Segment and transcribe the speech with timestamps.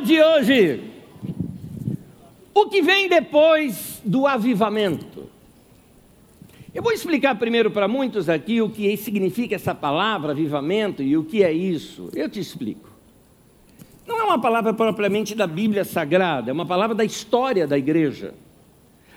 [0.00, 0.80] de hoje.
[2.54, 5.28] O que vem depois do avivamento?
[6.74, 11.24] Eu vou explicar primeiro para muitos aqui o que significa essa palavra avivamento e o
[11.24, 12.10] que é isso.
[12.14, 12.90] Eu te explico.
[14.06, 18.34] Não é uma palavra propriamente da Bíblia Sagrada, é uma palavra da história da igreja.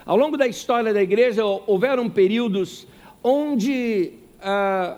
[0.05, 2.87] Ao longo da história da igreja, houveram períodos
[3.23, 4.97] onde ah,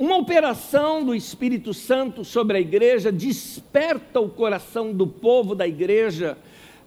[0.00, 6.38] uma operação do Espírito Santo sobre a igreja desperta o coração do povo da igreja.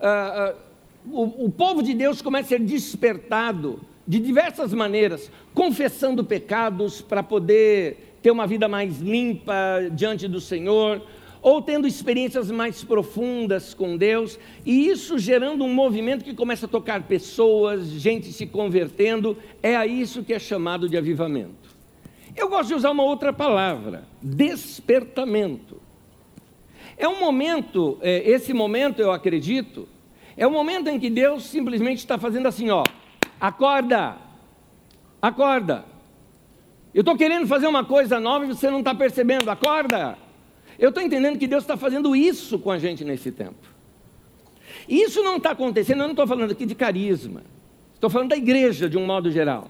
[0.02, 0.55] Ah, ah,
[1.05, 7.22] o, o povo de Deus começa a ser despertado de diversas maneiras, confessando pecados para
[7.22, 9.53] poder ter uma vida mais limpa
[9.91, 11.00] diante do Senhor,
[11.39, 16.70] ou tendo experiências mais profundas com Deus, e isso gerando um movimento que começa a
[16.70, 21.62] tocar pessoas, gente se convertendo, é a isso que é chamado de avivamento.
[22.36, 25.81] Eu gosto de usar uma outra palavra: despertamento.
[26.98, 29.88] É um momento, é, esse momento eu acredito,
[30.38, 32.84] é o um momento em que Deus simplesmente está fazendo assim: ó,
[33.40, 34.17] acorda,
[35.22, 35.86] acorda.
[36.94, 40.18] Eu estou querendo fazer uma coisa nova e você não está percebendo, acorda.
[40.78, 43.73] Eu estou entendendo que Deus está fazendo isso com a gente nesse tempo.
[44.88, 47.42] Isso não está acontecendo, eu não estou falando aqui de carisma,
[47.95, 49.68] estou falando da igreja de um modo geral.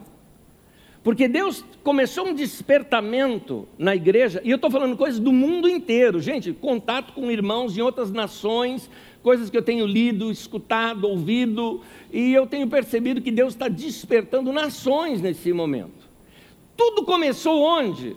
[1.03, 6.21] Porque Deus começou um despertamento na igreja, e eu estou falando coisas do mundo inteiro,
[6.21, 8.89] gente, contato com irmãos de outras nações,
[9.21, 11.81] coisas que eu tenho lido, escutado, ouvido,
[12.11, 16.07] e eu tenho percebido que Deus está despertando nações nesse momento.
[16.77, 18.15] Tudo começou onde?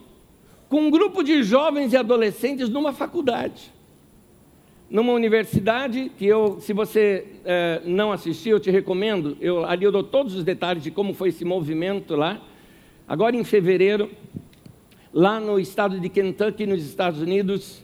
[0.68, 3.72] com um grupo de jovens e adolescentes numa faculdade.
[4.88, 9.36] Numa universidade que eu, se você é, não assistiu, eu te recomendo.
[9.40, 12.40] Eu, ali eu dou todos os detalhes de como foi esse movimento lá.
[13.08, 14.10] Agora em fevereiro,
[15.12, 17.82] lá no estado de Kentucky, nos Estados Unidos,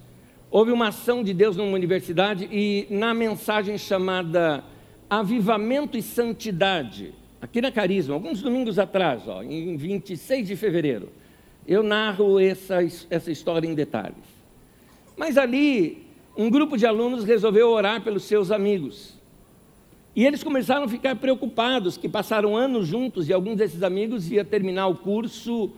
[0.50, 4.64] houve uma ação de Deus numa universidade e na mensagem chamada
[5.08, 11.08] Avivamento e Santidade, aqui na Carisma, alguns domingos atrás, ó, em 26 de fevereiro
[11.66, 14.24] eu narro essa, essa história em detalhes.
[15.16, 16.04] Mas ali,
[16.36, 19.16] um grupo de alunos resolveu orar pelos seus amigos.
[20.14, 24.44] E eles começaram a ficar preocupados, que passaram anos juntos e alguns desses amigos iam
[24.44, 25.70] terminar o curso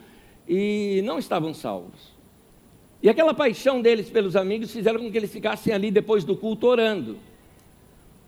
[0.48, 2.12] e não estavam salvos.
[3.00, 6.66] E aquela paixão deles pelos amigos fizeram com que eles ficassem ali depois do culto
[6.66, 7.16] orando.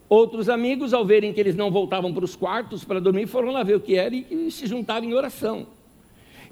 [0.09, 3.65] Outros amigos, ao verem que eles não voltavam para os quartos para dormir, foram lá
[3.65, 5.67] ver o que era e se juntaram em oração.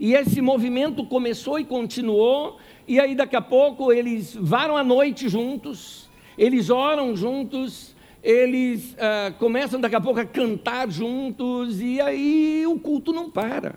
[0.00, 5.28] E esse movimento começou e continuou, e aí daqui a pouco eles varam a noite
[5.28, 7.93] juntos, eles oram juntos,
[8.24, 13.74] eles ah, começam daqui a pouco a cantar juntos, e aí o culto não para.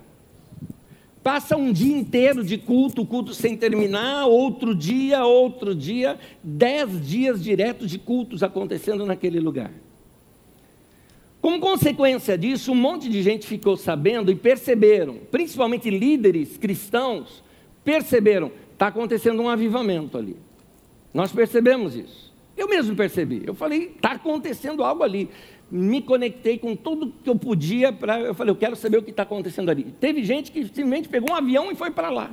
[1.21, 7.43] Passa um dia inteiro de culto, culto sem terminar, outro dia, outro dia, dez dias
[7.43, 9.71] diretos de cultos acontecendo naquele lugar.
[11.41, 17.43] Como consequência disso, um monte de gente ficou sabendo e perceberam, principalmente líderes cristãos,
[17.83, 20.37] perceberam, está acontecendo um avivamento ali.
[21.13, 22.26] Nós percebemos isso.
[22.57, 23.43] Eu mesmo percebi.
[23.45, 25.29] Eu falei, está acontecendo algo ali.
[25.69, 28.19] Me conectei com tudo que eu podia para.
[28.19, 29.83] Eu falei, eu quero saber o que está acontecendo ali.
[29.99, 32.31] Teve gente que simplesmente pegou um avião e foi para lá.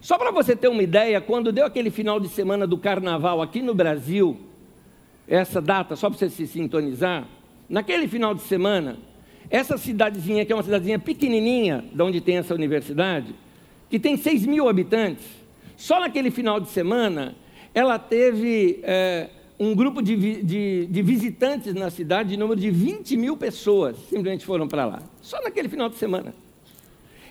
[0.00, 3.62] Só para você ter uma ideia, quando deu aquele final de semana do carnaval aqui
[3.62, 4.38] no Brasil,
[5.26, 7.26] essa data, só para você se sintonizar,
[7.68, 8.98] Naquele final de semana,
[9.48, 13.34] essa cidadezinha, que é uma cidadezinha pequenininha, de onde tem essa universidade,
[13.88, 15.24] que tem 6 mil habitantes,
[15.76, 17.34] só naquele final de semana,
[17.74, 23.16] ela teve é, um grupo de, de, de, visitantes na cidade, de número de 20
[23.16, 26.32] mil pessoas, simplesmente foram para lá, só naquele final de semana.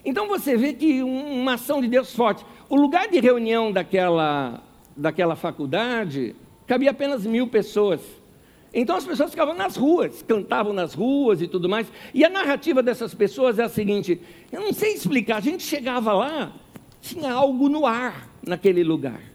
[0.06, 2.46] Então você vê que uma ação de Deus forte.
[2.70, 4.62] O lugar de reunião daquela,
[4.98, 6.36] daquela faculdade
[6.68, 8.02] cabia apenas mil pessoas.
[8.74, 11.88] Então as pessoas ficavam nas ruas, cantavam nas ruas e tudo mais.
[12.14, 14.19] E a narrativa dessas pessoas é a seguinte:
[14.51, 16.51] eu não sei explicar, a gente chegava lá,
[17.00, 19.32] tinha algo no ar naquele lugar.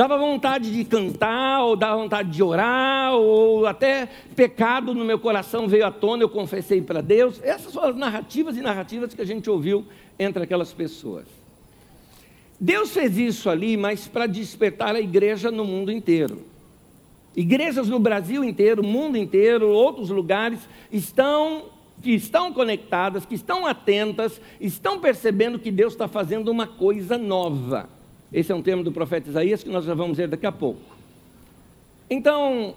[0.00, 5.68] Dava vontade de cantar, ou dava vontade de orar, ou até pecado no meu coração
[5.68, 7.38] veio à tona, eu confessei para Deus.
[7.42, 9.84] Essas são as narrativas e narrativas que a gente ouviu
[10.18, 11.26] entre aquelas pessoas.
[12.58, 16.46] Deus fez isso ali, mas para despertar a igreja no mundo inteiro.
[17.36, 20.60] Igrejas no Brasil inteiro, mundo inteiro, outros lugares
[20.90, 21.64] estão
[22.00, 27.99] que estão conectadas, que estão atentas, estão percebendo que Deus está fazendo uma coisa nova.
[28.32, 30.80] Esse é um termo do profeta Isaías que nós já vamos ver daqui a pouco.
[32.08, 32.74] Então,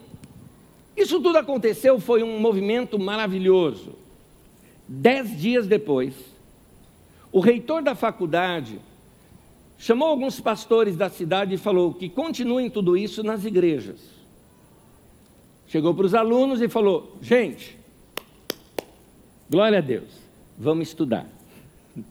[0.97, 3.95] isso tudo aconteceu, foi um movimento maravilhoso.
[4.87, 6.13] Dez dias depois,
[7.31, 8.79] o reitor da faculdade
[9.77, 13.99] chamou alguns pastores da cidade e falou que continuem tudo isso nas igrejas.
[15.67, 17.77] chegou para os alunos e falou: gente,
[19.49, 20.09] glória a Deus,
[20.57, 21.27] vamos estudar.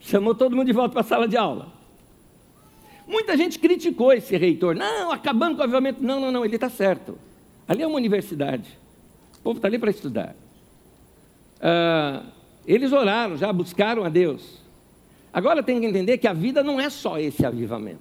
[0.00, 1.79] Chamou todo mundo de volta para a sala de aula.
[3.10, 4.76] Muita gente criticou esse reitor.
[4.76, 6.02] Não, acabando com o avivamento.
[6.02, 7.18] Não, não, não, ele está certo.
[7.66, 8.78] Ali é uma universidade.
[9.38, 10.36] O povo está ali para estudar.
[11.60, 12.22] Ah,
[12.66, 14.60] eles oraram, já buscaram a Deus.
[15.32, 17.98] Agora tem que entender que a vida não é só esse avivamento.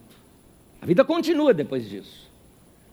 [0.82, 2.30] A vida continua depois disso.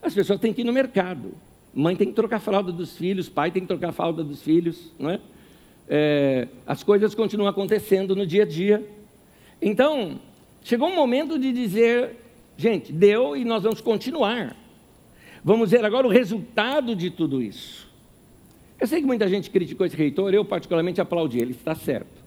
[0.03, 1.35] As pessoas têm que ir no mercado.
[1.75, 4.41] Mãe tem que trocar a fralda dos filhos, pai tem que trocar a fralda dos
[4.41, 5.21] filhos, não é?
[5.87, 8.87] é as coisas continuam acontecendo no dia a dia.
[9.61, 10.19] Então,
[10.67, 12.17] chegou um momento de dizer,
[12.57, 14.57] gente, deu e nós vamos continuar.
[15.45, 17.89] Vamos ver agora o resultado de tudo isso.
[18.81, 22.21] Eu sei que muita gente criticou esse reitor, eu particularmente aplaudi, ele está certo.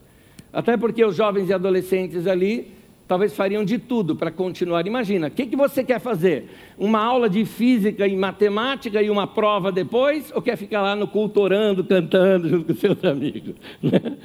[0.53, 2.71] Até porque os jovens e adolescentes ali
[3.09, 4.87] talvez fariam de tudo para continuar.
[4.87, 6.49] Imagina, o que, que você quer fazer?
[6.77, 10.31] Uma aula de física e matemática e uma prova depois?
[10.33, 13.55] Ou quer ficar lá no culto orando, cantando junto com seus amigos?
[13.83, 14.15] Né?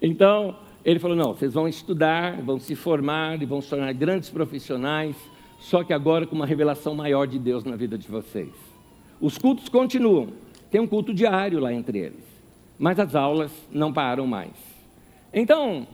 [0.00, 0.54] Então,
[0.86, 5.16] ele falou: não, vocês vão estudar, vão se formar e vão se tornar grandes profissionais,
[5.58, 8.52] só que agora com uma revelação maior de Deus na vida de vocês.
[9.20, 10.28] Os cultos continuam,
[10.70, 12.22] tem um culto diário lá entre eles,
[12.78, 14.52] mas as aulas não param mais.
[15.34, 15.88] Então,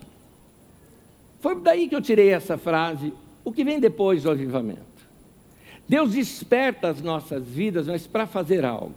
[1.41, 4.83] foi daí que eu tirei essa frase, o que vem depois do avivamento.
[5.89, 8.95] Deus desperta as nossas vidas, mas para fazer algo.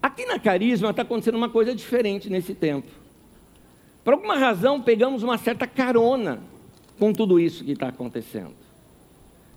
[0.00, 3.03] Aqui na Carisma está acontecendo uma coisa diferente nesse tempo.
[4.04, 6.40] Por alguma razão, pegamos uma certa carona
[6.98, 8.54] com tudo isso que está acontecendo.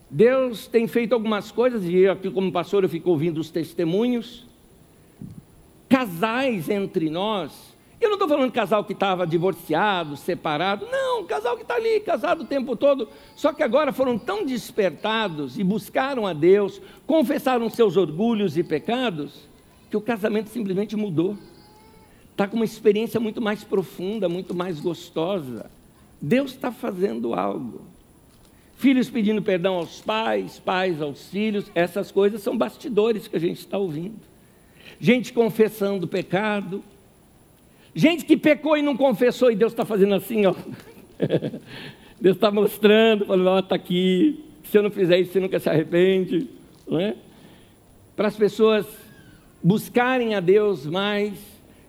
[0.10, 4.46] Deus tem feito algumas coisas, e eu aqui como pastor eu fico ouvindo os testemunhos.
[5.90, 7.68] Casais entre nós
[8.00, 12.44] eu não estou falando casal que estava divorciado, separado, não, casal que está ali, casado
[12.44, 17.98] o tempo todo, só que agora foram tão despertados e buscaram a Deus, confessaram seus
[17.98, 19.48] orgulhos e pecados,
[19.90, 21.36] que o casamento simplesmente mudou.
[22.38, 25.72] Está com uma experiência muito mais profunda, muito mais gostosa.
[26.22, 27.82] Deus está fazendo algo.
[28.78, 33.58] Filhos pedindo perdão aos pais, pais aos filhos, essas coisas são bastidores que a gente
[33.58, 34.20] está ouvindo.
[35.00, 36.84] Gente confessando pecado,
[37.98, 40.54] Gente que pecou e não confessou, e Deus está fazendo assim, ó.
[42.22, 44.46] Deus está mostrando, falando, ó, está aqui.
[44.66, 46.48] Se eu não fizer isso, você nunca se arrepende.
[46.92, 47.16] É?
[48.16, 48.86] Para as pessoas
[49.64, 51.34] buscarem a Deus mais.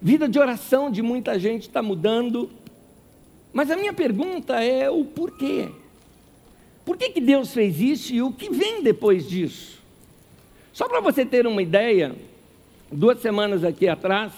[0.01, 2.51] Vida de oração de muita gente está mudando.
[3.53, 5.69] Mas a minha pergunta é o porquê.
[6.85, 9.79] Por que, que Deus fez isso e o que vem depois disso?
[10.73, 12.15] Só para você ter uma ideia,
[12.91, 14.33] duas semanas aqui atrás,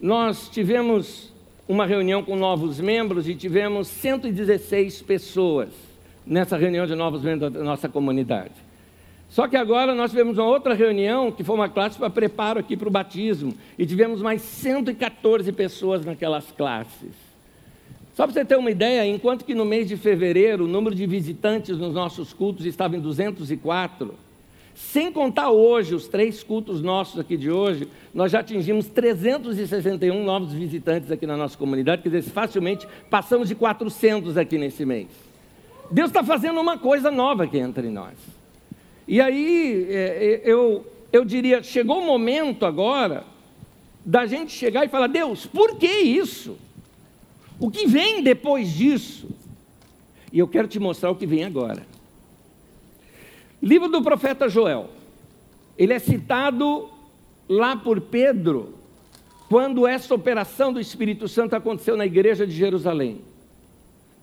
[0.00, 1.32] nós tivemos
[1.68, 5.68] uma reunião com novos membros e tivemos 116 pessoas
[6.26, 8.67] nessa reunião de novos membros da nossa comunidade.
[9.28, 12.76] Só que agora nós tivemos uma outra reunião, que foi uma classe para preparo aqui
[12.76, 17.12] para o batismo, e tivemos mais 114 pessoas naquelas classes.
[18.14, 21.06] Só para você ter uma ideia, enquanto que no mês de fevereiro o número de
[21.06, 24.14] visitantes nos nossos cultos estava em 204,
[24.74, 30.52] sem contar hoje, os três cultos nossos aqui de hoje, nós já atingimos 361 novos
[30.52, 35.08] visitantes aqui na nossa comunidade, quer dizer, facilmente passamos de 400 aqui nesse mês.
[35.90, 38.37] Deus está fazendo uma coisa nova aqui entre nós.
[39.08, 43.24] E aí, é, é, eu, eu diria, chegou o momento agora
[44.04, 46.58] da gente chegar e falar: Deus, por que isso?
[47.58, 49.30] O que vem depois disso?
[50.30, 51.86] E eu quero te mostrar o que vem agora.
[53.62, 54.90] Livro do profeta Joel.
[55.78, 56.90] Ele é citado
[57.48, 58.74] lá por Pedro,
[59.48, 63.22] quando essa operação do Espírito Santo aconteceu na igreja de Jerusalém.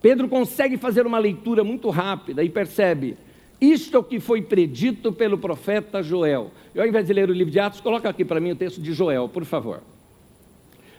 [0.00, 3.16] Pedro consegue fazer uma leitura muito rápida e percebe:
[3.60, 6.50] isto é o que foi predito pelo profeta Joel.
[6.74, 8.80] Eu, ao invés de ler o livro de Atos, coloca aqui para mim o texto
[8.80, 9.82] de Joel, por favor.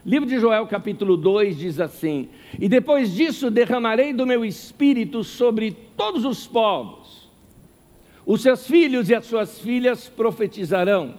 [0.05, 5.75] Livro de Joel, capítulo 2, diz assim: E depois disso derramarei do meu espírito sobre
[5.95, 7.07] todos os povos
[8.27, 11.13] os seus filhos e as suas filhas profetizarão.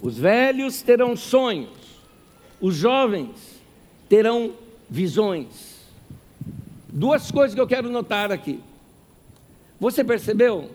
[0.00, 1.68] Os velhos terão sonhos.
[2.60, 3.60] Os jovens
[4.08, 4.52] terão
[4.88, 5.80] visões.
[6.88, 8.60] Duas coisas que eu quero notar aqui.
[9.80, 10.70] Você percebeu?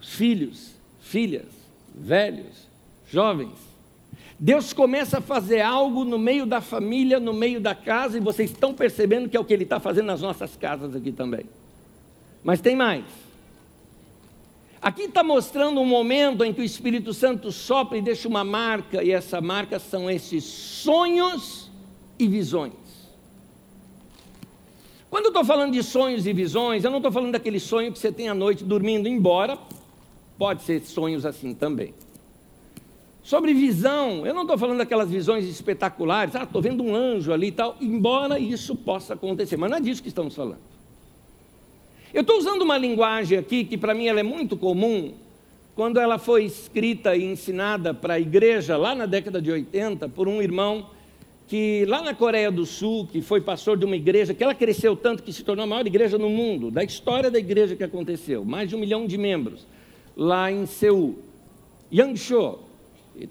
[0.00, 0.70] Os filhos,
[1.00, 1.48] filhas,
[1.92, 2.68] velhos,
[3.10, 3.66] jovens.
[4.38, 8.50] Deus começa a fazer algo no meio da família, no meio da casa, e vocês
[8.50, 11.46] estão percebendo que é o que Ele está fazendo nas nossas casas aqui também.
[12.44, 13.04] Mas tem mais.
[14.80, 19.02] Aqui está mostrando um momento em que o Espírito Santo sopra e deixa uma marca,
[19.02, 21.70] e essa marca são esses sonhos
[22.18, 22.85] e visões.
[25.10, 27.98] Quando eu estou falando de sonhos e visões, eu não estou falando daquele sonho que
[27.98, 29.58] você tem à noite dormindo, embora
[30.36, 31.94] pode ser sonhos assim também.
[33.22, 37.48] Sobre visão, eu não estou falando daquelas visões espetaculares, ah, estou vendo um anjo ali
[37.48, 40.60] e tal, embora isso possa acontecer, mas não é disso que estamos falando.
[42.14, 45.12] Eu estou usando uma linguagem aqui que para mim ela é muito comum,
[45.74, 50.26] quando ela foi escrita e ensinada para a igreja lá na década de 80 por
[50.28, 50.86] um irmão
[51.48, 54.96] que lá na Coreia do Sul, que foi pastor de uma igreja, que ela cresceu
[54.96, 58.44] tanto que se tornou a maior igreja no mundo, da história da igreja que aconteceu,
[58.44, 59.66] mais de um milhão de membros,
[60.16, 61.16] lá em Seul.
[61.92, 62.58] Yang Cho,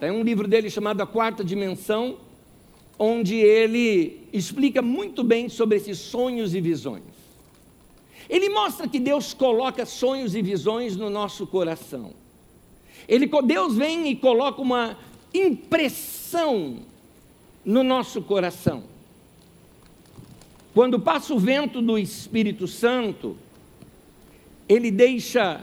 [0.00, 2.16] tem um livro dele chamado A Quarta Dimensão,
[2.98, 7.02] onde ele explica muito bem sobre esses sonhos e visões.
[8.30, 12.12] Ele mostra que Deus coloca sonhos e visões no nosso coração.
[13.06, 14.98] Ele, Deus vem e coloca uma
[15.34, 16.78] impressão
[17.66, 18.84] no nosso coração.
[20.72, 23.36] Quando passa o vento do Espírito Santo,
[24.66, 25.62] ele deixa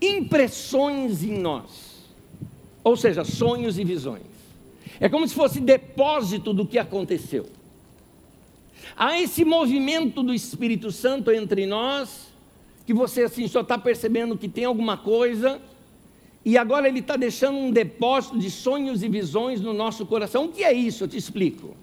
[0.00, 1.92] impressões em nós
[2.84, 4.22] ou seja, sonhos e visões.
[4.98, 7.46] É como se fosse depósito do que aconteceu.
[8.96, 12.28] Há esse movimento do Espírito Santo entre nós,
[12.86, 15.60] que você assim só está percebendo que tem alguma coisa,
[16.44, 20.46] e agora ele está deixando um depósito de sonhos e visões no nosso coração.
[20.46, 21.04] O que é isso?
[21.04, 21.76] Eu te explico.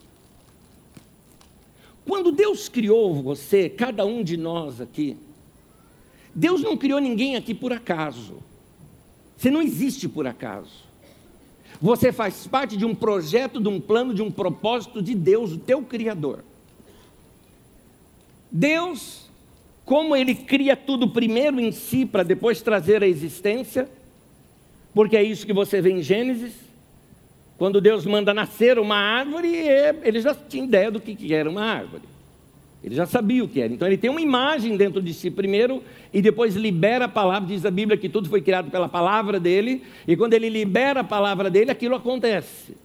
[2.05, 5.15] Quando Deus criou você, cada um de nós aqui,
[6.35, 8.37] Deus não criou ninguém aqui por acaso.
[9.37, 10.89] Você não existe por acaso.
[11.81, 15.57] Você faz parte de um projeto, de um plano, de um propósito de Deus, o
[15.57, 16.43] teu Criador.
[18.51, 19.29] Deus,
[19.85, 23.89] como Ele cria tudo primeiro em si, para depois trazer a existência,
[24.93, 26.53] porque é isso que você vê em Gênesis,
[27.57, 29.53] quando Deus manda nascer uma árvore,
[30.03, 32.03] ele já tinha ideia do que era uma árvore.
[32.81, 33.73] Ele já sabia o que era.
[33.73, 37.47] Então ele tem uma imagem dentro de si primeiro e depois libera a palavra.
[37.47, 39.83] Diz a Bíblia que tudo foi criado pela palavra dele.
[40.07, 42.77] E quando ele libera a palavra dele, aquilo acontece.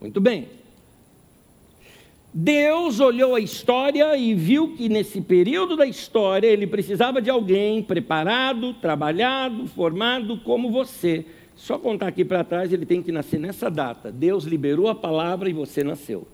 [0.00, 0.48] Muito bem.
[2.34, 7.82] Deus olhou a história e viu que nesse período da história ele precisava de alguém
[7.82, 11.26] preparado, trabalhado, formado como você.
[11.54, 14.10] Só contar aqui para trás, ele tem que nascer nessa data.
[14.10, 16.26] Deus liberou a palavra e você nasceu.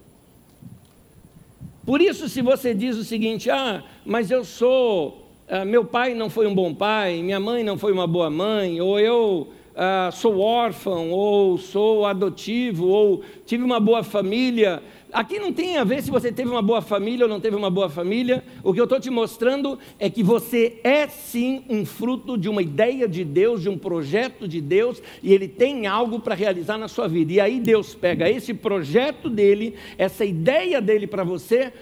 [1.85, 6.31] Por isso, se você diz o seguinte: ah, mas eu sou, ah, meu pai não
[6.31, 10.39] foi um bom pai, minha mãe não foi uma boa mãe, ou eu ah, sou
[10.39, 14.83] órfão, ou sou adotivo, ou tive uma boa família.
[15.11, 17.71] Aqui não tem a ver se você teve uma boa família ou não teve uma
[17.71, 18.45] boa família.
[18.63, 22.61] O que eu estou te mostrando é que você é sim um fruto de uma
[22.61, 26.89] ideia de Deus, de um projeto de Deus, e Ele tem algo para realizar na
[26.89, 27.33] sua vida.
[27.33, 31.73] E aí Deus pega esse projeto dele, essa ideia dele para você,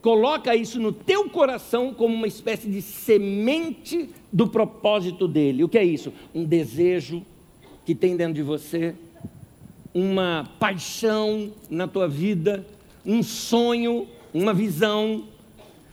[0.00, 5.64] coloca isso no teu coração como uma espécie de semente do propósito dele.
[5.64, 6.12] O que é isso?
[6.32, 7.20] Um desejo
[7.84, 8.94] que tem dentro de você,
[9.92, 12.64] uma paixão na tua vida,
[13.06, 15.24] um sonho, uma visão.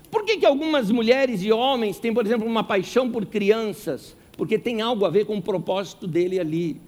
[0.10, 4.16] Por que, que algumas mulheres e homens têm, por exemplo, uma paixão por crianças?
[4.36, 6.82] Porque tem algo a ver com o propósito dele ali.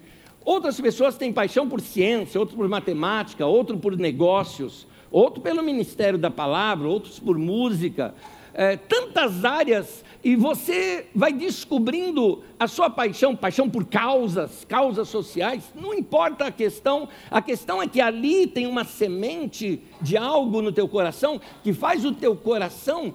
[0.44, 6.18] Outras pessoas têm paixão por ciência, outros por matemática, outros por negócios, outro pelo ministério
[6.18, 8.14] da palavra, outros por música.
[8.52, 15.62] É, tantas áreas e você vai descobrindo a sua paixão, paixão por causas, causas sociais,
[15.72, 20.72] não importa a questão, a questão é que ali tem uma semente de algo no
[20.72, 23.14] teu coração que faz o teu coração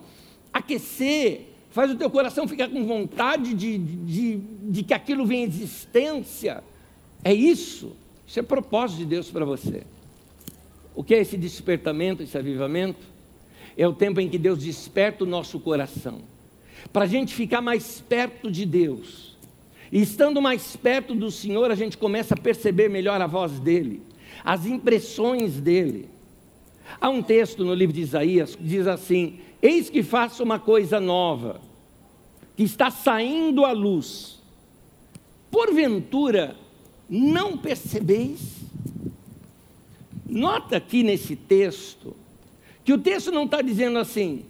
[0.53, 6.63] aquecer, faz o teu coração ficar com vontade de, de, de que aquilo venha existência.
[7.25, 7.94] É isso,
[8.25, 9.84] isso é propósito de Deus para você.
[10.96, 13.06] O que é esse despertamento, esse avivamento?
[13.77, 16.30] É o tempo em que Deus desperta o nosso coração
[16.91, 19.35] para a gente ficar mais perto de Deus.
[19.91, 24.01] E estando mais perto do Senhor, a gente começa a perceber melhor a voz dele,
[24.43, 26.09] as impressões dele.
[27.00, 31.00] Há um texto no livro de Isaías que diz assim: Eis que faço uma coisa
[31.00, 31.61] nova,
[32.55, 34.39] que está saindo à luz.
[35.50, 36.55] Porventura,
[37.09, 38.39] não percebeis?
[40.25, 42.15] Nota aqui nesse texto,
[42.85, 44.45] que o texto não está dizendo assim,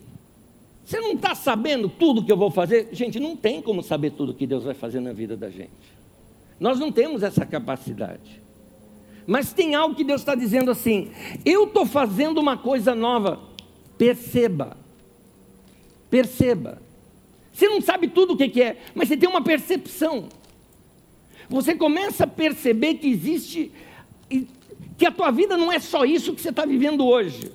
[0.86, 2.90] você não está sabendo tudo que eu vou fazer?
[2.92, 5.72] Gente, não tem como saber tudo que Deus vai fazer na vida da gente.
[6.60, 8.42] Nós não temos essa capacidade.
[9.26, 11.12] Mas tem algo que Deus está dizendo assim:
[11.46, 13.40] eu estou fazendo uma coisa nova.
[13.98, 14.76] Perceba.
[16.10, 16.82] Perceba.
[17.54, 20.30] Você não sabe tudo o que é, mas você tem uma percepção.
[21.50, 23.72] Você começa a perceber que existe,
[24.98, 27.52] que a tua vida não é só isso que você está vivendo hoje.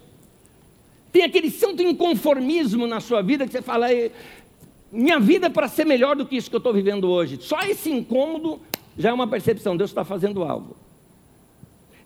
[1.13, 3.87] Tem aquele santo inconformismo na sua vida que você fala,
[4.93, 7.39] minha vida é para ser melhor do que isso que eu estou vivendo hoje.
[7.41, 8.61] Só esse incômodo
[8.97, 10.77] já é uma percepção, Deus está fazendo algo.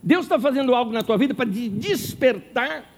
[0.02, 2.90] Deus está fazendo algo na tua vida para te despertar,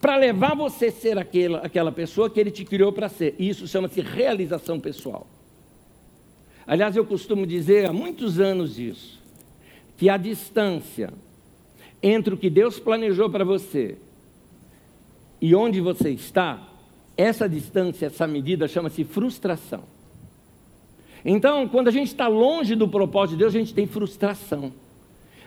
[0.00, 3.34] para levar você a ser aquela, aquela pessoa que Ele te criou para ser.
[3.38, 5.26] E isso chama-se realização pessoal.
[6.66, 9.20] Aliás, eu costumo dizer há muitos anos isso,
[9.96, 11.12] que a distância
[12.02, 13.96] entre o que Deus planejou para você
[15.42, 16.62] e onde você está,
[17.16, 19.82] essa distância, essa medida chama-se frustração.
[21.24, 24.72] Então, quando a gente está longe do propósito de Deus, a gente tem frustração.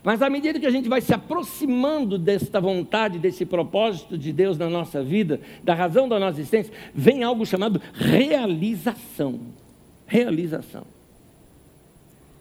[0.04, 4.58] Mas à medida que a gente vai se aproximando desta vontade, desse propósito de Deus
[4.58, 9.40] na nossa vida, da razão da nossa existência, vem algo chamado realização.
[10.06, 10.84] Realização.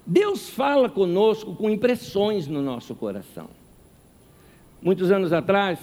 [0.04, 3.48] Deus fala conosco com impressões no nosso coração.
[4.82, 5.78] Muitos anos atrás,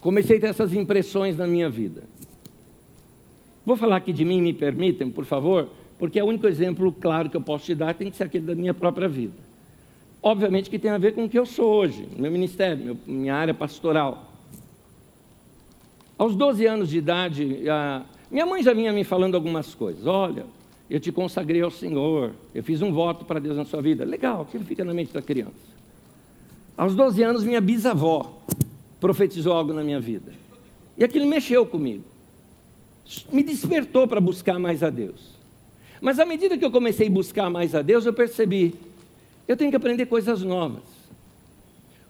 [0.00, 2.02] comecei a ter essas impressões na minha vida.
[3.64, 7.28] Vou falar aqui de mim, me permitem, por favor, porque é o único exemplo claro
[7.28, 9.34] que eu posso te dar tem que ser aquele da minha própria vida.
[10.22, 13.54] Obviamente que tem a ver com o que eu sou hoje, meu ministério, minha área
[13.54, 14.32] pastoral.
[16.18, 20.06] Aos 12 anos de idade, a, minha mãe já vinha me falando algumas coisas.
[20.06, 20.44] Olha,
[20.88, 24.04] eu te consagrei ao Senhor, eu fiz um voto para Deus na sua vida.
[24.04, 25.70] Legal, aquilo fica na mente da criança.
[26.76, 28.40] Aos 12 anos, minha bisavó
[29.00, 30.32] profetizou algo na minha vida.
[30.96, 32.04] E aquilo mexeu comigo.
[33.32, 35.40] Me despertou para buscar mais a Deus.
[36.00, 38.74] Mas à medida que eu comecei a buscar mais a Deus, eu percebi,
[39.48, 40.82] eu tenho que aprender coisas novas.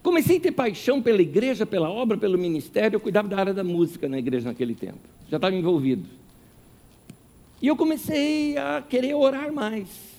[0.03, 2.97] Comecei a ter paixão pela igreja, pela obra, pelo ministério.
[2.97, 4.99] Eu cuidava da área da música na igreja naquele tempo.
[5.31, 6.07] Já estava envolvido.
[7.63, 10.10] E eu comecei a querer orar mais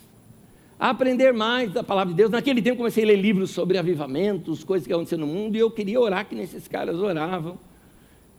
[0.90, 2.32] aprender mais da palavra de Deus.
[2.32, 5.70] Naquele tempo comecei a ler livros sobre avivamentos, coisas que aconteciam no mundo, e eu
[5.70, 7.60] queria orar que nesses caras oravam.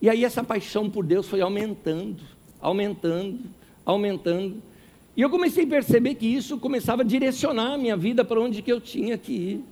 [0.01, 2.21] E aí essa paixão por Deus foi aumentando,
[2.61, 3.39] aumentando,
[3.87, 4.61] aumentando.
[5.17, 8.61] E eu comecei a perceber que isso começava a direcionar a minha vida para onde
[8.61, 9.65] que eu tinha que ir.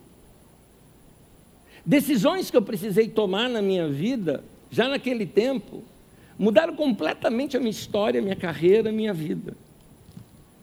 [1.84, 5.82] Decisões que eu precisei tomar na minha vida, já naquele tempo,
[6.38, 9.56] mudaram completamente a minha história, a minha carreira, a minha vida.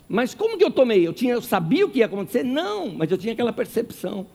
[0.08, 1.06] Mas como que eu tomei?
[1.06, 2.43] Eu, tinha, eu sabia o que ia acontecer?
[2.43, 4.26] Não, mas eu tinha aquela percepção.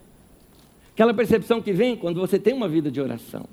[0.93, 3.47] Aquela percepção que vem quando você tem uma vida de oração.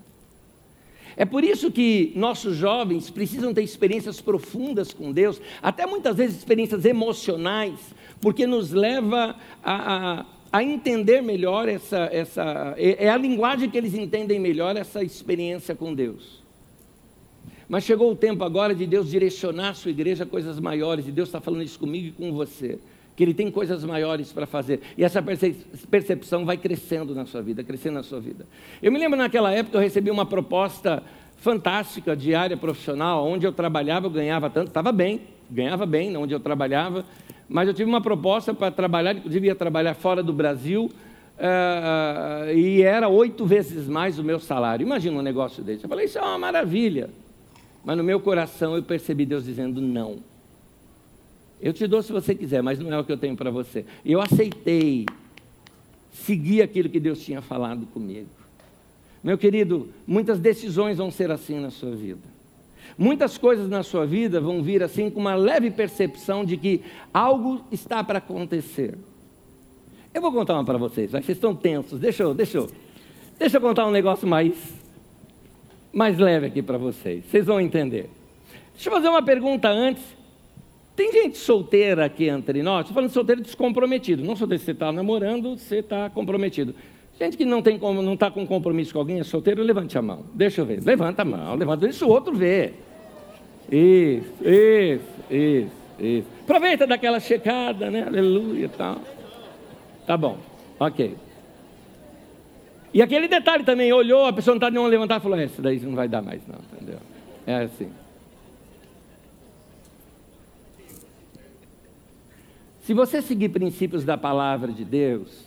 [1.16, 6.38] É por isso que nossos jovens precisam ter experiências profundas com Deus, até muitas vezes
[6.38, 7.78] experiências emocionais,
[8.22, 12.74] porque nos leva a, a, a entender melhor essa, essa.
[12.78, 16.38] É, é a linguagem que eles entendem melhor essa experiência com Deus.
[17.70, 21.12] Mas chegou o tempo agora de Deus direcionar a sua igreja a coisas maiores, e
[21.12, 22.80] Deus está falando isso comigo e com você.
[23.16, 24.82] Que Ele tem coisas maiores para fazer.
[24.98, 25.24] E essa
[25.90, 28.48] percepção vai crescendo na sua vida, crescendo na sua vida.
[28.82, 31.04] Eu me lembro naquela época eu recebi uma proposta
[31.38, 36.34] fantástica de área profissional, onde eu trabalhava, eu ganhava tanto, estava bem, ganhava bem onde
[36.34, 37.06] eu trabalhava,
[37.48, 40.86] mas eu tive uma proposta para trabalhar, inclusive ia trabalhar fora do Brasil,
[41.38, 44.84] uh, e era oito vezes mais o meu salário.
[44.84, 45.84] Imagina um negócio desse.
[45.84, 47.10] Eu falei, isso é uma maravilha.
[47.84, 50.18] Mas no meu coração eu percebi Deus dizendo não.
[51.62, 53.86] Eu te dou se você quiser, mas não é o que eu tenho para você.
[54.06, 55.06] E eu aceitei
[56.12, 58.30] seguir aquilo que Deus tinha falado comigo.
[59.24, 62.39] Meu querido, muitas decisões vão ser assim na sua vida.
[62.98, 66.82] Muitas coisas na sua vida vão vir assim com uma leve percepção de que
[67.13, 68.98] algo está para acontecer.
[70.13, 72.00] Eu vou contar uma para vocês, vocês estão tensos.
[72.00, 72.70] Deixa eu, deixa eu,
[73.38, 74.79] deixa eu contar um negócio mais
[75.93, 77.25] mais leve aqui para vocês.
[77.25, 78.10] Vocês vão entender.
[78.73, 80.04] Deixa eu fazer uma pergunta antes.
[80.95, 82.82] Tem gente solteira aqui entre nós?
[82.82, 84.23] Estou falando solteiro descomprometido.
[84.23, 86.75] Não solteiro, você está namorando, você está comprometido.
[87.19, 90.23] Gente que não tem não está com compromisso com alguém, é solteiro, levante a mão.
[90.34, 90.82] Deixa eu ver.
[90.84, 91.86] Levanta a mão, levanta.
[91.86, 92.73] Deixa o outro ver.
[93.69, 96.28] Isso, isso, isso, isso.
[96.43, 98.04] Aproveita daquela checada, né?
[98.04, 98.99] Aleluia e tal.
[100.08, 100.38] Tá bom,
[100.80, 101.15] ok.
[102.93, 105.62] E aquele detalhe também, olhou, a pessoa não está nem levantar e falou: é, Essa
[105.62, 106.99] daí não vai dar mais, não, entendeu?
[107.45, 107.89] É assim.
[112.84, 115.45] Se você seguir princípios da palavra de Deus,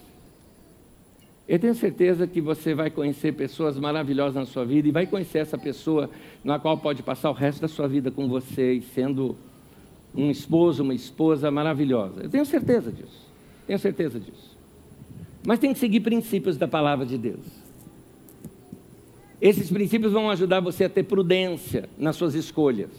[1.49, 5.39] eu tenho certeza que você vai conhecer pessoas maravilhosas na sua vida e vai conhecer
[5.39, 6.09] essa pessoa
[6.45, 9.37] na qual pode passar o resto da sua vida com você e sendo
[10.15, 12.23] um esposo, uma esposa maravilhosa.
[12.23, 13.27] Eu tenho certeza disso.
[13.67, 14.52] Tenho certeza disso.
[15.45, 17.45] Mas tem que seguir princípios da palavra de Deus.
[19.41, 22.91] Esses princípios vão ajudar você a ter prudência nas suas escolhas.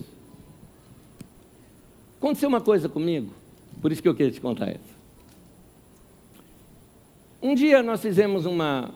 [2.18, 3.32] Aconteceu uma coisa comigo,
[3.82, 4.94] por isso que eu queria te contar essa.
[7.42, 8.92] Um dia nós fizemos uma,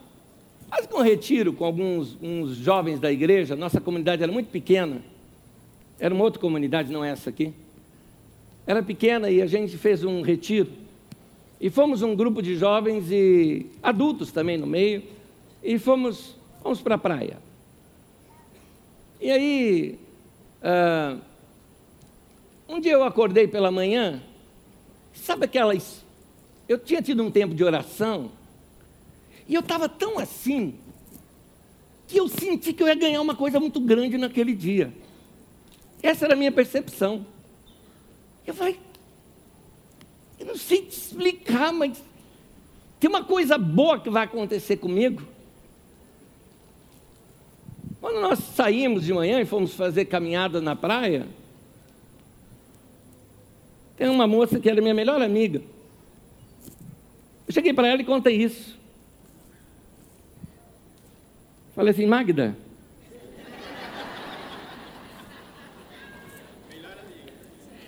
[0.69, 5.01] quase um retiro com alguns uns jovens da igreja, nossa comunidade era muito pequena,
[5.99, 7.53] era uma outra comunidade, não essa aqui.
[8.65, 10.69] Era pequena e a gente fez um retiro.
[11.60, 15.04] E fomos um grupo de jovens e adultos também no meio,
[15.63, 17.38] e fomos, fomos para a praia.
[19.20, 20.00] E aí,
[20.62, 21.20] uh,
[22.70, 24.22] um dia eu acordei pela manhã,
[25.13, 26.06] sabe aquelas.
[26.70, 28.30] Eu tinha tido um tempo de oração,
[29.48, 30.76] e eu estava tão assim,
[32.08, 34.93] que eu senti que eu ia ganhar uma coisa muito grande naquele dia.
[36.02, 37.26] Essa era a minha percepção.
[38.46, 38.80] Eu falei,
[40.47, 42.01] não sei te explicar, mas
[42.99, 45.21] tem uma coisa boa que vai acontecer comigo.
[47.99, 51.27] Quando nós saímos de manhã e fomos fazer caminhada na praia,
[53.97, 55.62] tem uma moça que era minha melhor amiga.
[57.45, 58.77] Eu cheguei para ela e contei isso.
[61.75, 62.57] Falei assim, Magda.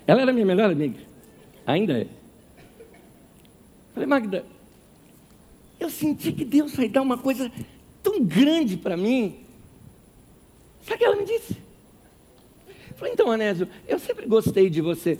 [0.05, 0.99] Ela era minha melhor amiga.
[1.65, 2.18] Ainda é.
[3.99, 4.45] Falei, Magda,
[5.77, 7.51] eu senti que Deus vai dar uma coisa
[8.01, 9.43] tão grande para mim.
[10.83, 11.57] Sabe o que ela me disse?
[12.95, 15.19] Falei, então, Anésio, eu sempre gostei de você.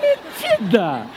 [0.00, 1.08] Metida!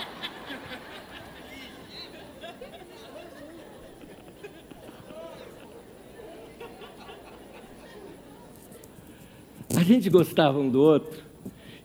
[9.76, 11.25] A gente gostava um do outro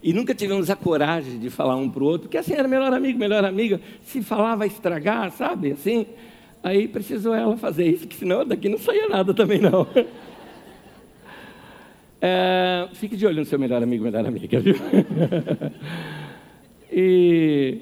[0.03, 2.93] e nunca tivemos a coragem de falar um para o outro, porque assim era melhor
[2.93, 3.81] amigo, melhor amiga.
[4.05, 5.73] Se falar vai estragar, sabe?
[5.73, 6.07] Assim.
[6.63, 9.87] Aí precisou ela fazer isso, que senão daqui não saía nada também não.
[12.23, 14.75] É, fique de olho no seu melhor amigo, melhor amiga, viu?
[16.93, 17.79] E,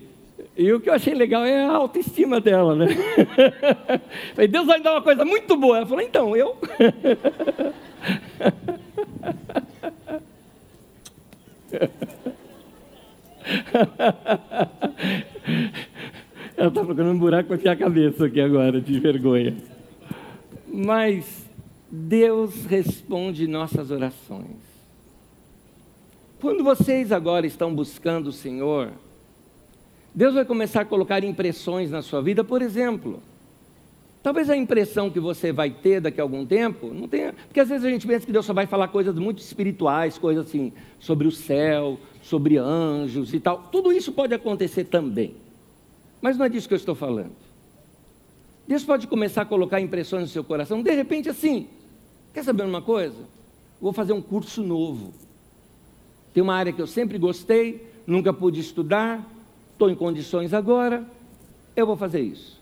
[0.57, 2.89] e o que eu achei legal é a autoestima dela, né?
[4.35, 5.79] Falei, Deus vai dar uma coisa muito boa.
[5.79, 6.57] Ela falou, então, eu.
[16.57, 19.57] Ela está procurando um buraco para enfiar a cabeça aqui agora, de vergonha.
[20.67, 21.47] Mas
[21.91, 24.69] Deus responde nossas orações.
[26.41, 28.93] Quando vocês agora estão buscando o Senhor,
[30.15, 33.23] Deus vai começar a colocar impressões na sua vida, por exemplo.
[34.29, 37.69] Talvez a impressão que você vai ter daqui a algum tempo, não tenha, porque às
[37.71, 41.27] vezes a gente pensa que Deus só vai falar coisas muito espirituais, coisas assim, sobre
[41.27, 43.71] o céu, sobre anjos e tal.
[43.73, 45.35] Tudo isso pode acontecer também.
[46.21, 47.33] Mas não é disso que eu estou falando.
[48.67, 51.67] Deus pode começar a colocar impressões no seu coração, de repente assim,
[52.35, 53.25] quer saber uma coisa?
[53.81, 55.15] Vou fazer um curso novo.
[56.35, 59.27] Tem uma área que eu sempre gostei, nunca pude estudar,
[59.73, 61.03] estou em condições agora,
[61.75, 62.58] eu vou fazer isso.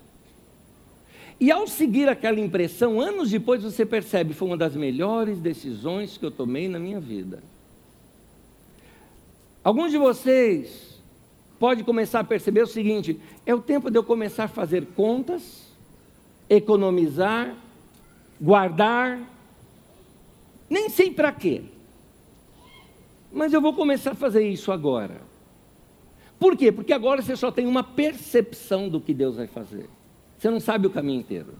[1.38, 6.24] E ao seguir aquela impressão, anos depois você percebe, foi uma das melhores decisões que
[6.24, 7.42] eu tomei na minha vida.
[9.62, 10.98] Alguns de vocês
[11.58, 15.66] pode começar a perceber o seguinte: é o tempo de eu começar a fazer contas,
[16.48, 17.54] economizar,
[18.40, 19.20] guardar,
[20.70, 21.62] nem sei para quê.
[23.30, 25.20] Mas eu vou começar a fazer isso agora.
[26.38, 26.70] Por quê?
[26.70, 29.88] Porque agora você só tem uma percepção do que Deus vai fazer.
[30.38, 31.54] Você não sabe o caminho inteiro.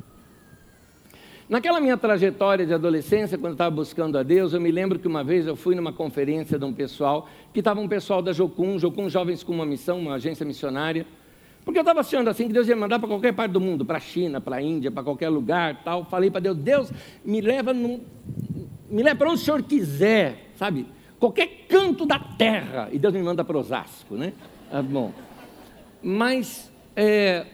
[1.49, 5.07] Naquela minha trajetória de adolescência, quando eu estava buscando a Deus, eu me lembro que
[5.07, 8.79] uma vez eu fui numa conferência de um pessoal, que estava um pessoal da Jocum,
[8.81, 11.07] Jocum Jovens com uma Missão, uma agência missionária,
[11.65, 13.99] porque eu estava achando assim que Deus ia mandar para qualquer parte do mundo, para
[13.99, 16.05] a China, para a Índia, para qualquer lugar, tal.
[16.05, 16.93] Falei para Deus, Deus,
[17.25, 18.01] me leva, no,
[18.91, 20.87] me leva para onde o Senhor quiser, sabe?
[21.19, 22.89] Qualquer canto da terra.
[22.93, 24.33] E Deus me manda para Osasco, né?
[24.71, 25.13] Ah, bom.
[26.03, 27.47] Mas é,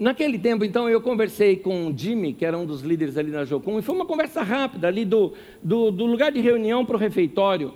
[0.00, 3.44] Naquele tempo, então, eu conversei com o Jimmy, que era um dos líderes ali na
[3.44, 6.98] Jocum, e foi uma conversa rápida ali do, do, do lugar de reunião para o
[6.98, 7.74] refeitório.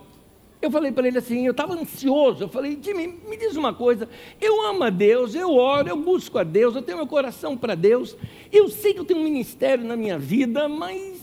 [0.62, 4.08] Eu falei para ele assim, eu estava ansioso, eu falei, Jimmy, me diz uma coisa,
[4.40, 7.74] eu amo a Deus, eu oro, eu busco a Deus, eu tenho meu coração para
[7.74, 8.16] Deus,
[8.50, 11.20] eu sei que eu tenho um ministério na minha vida, mas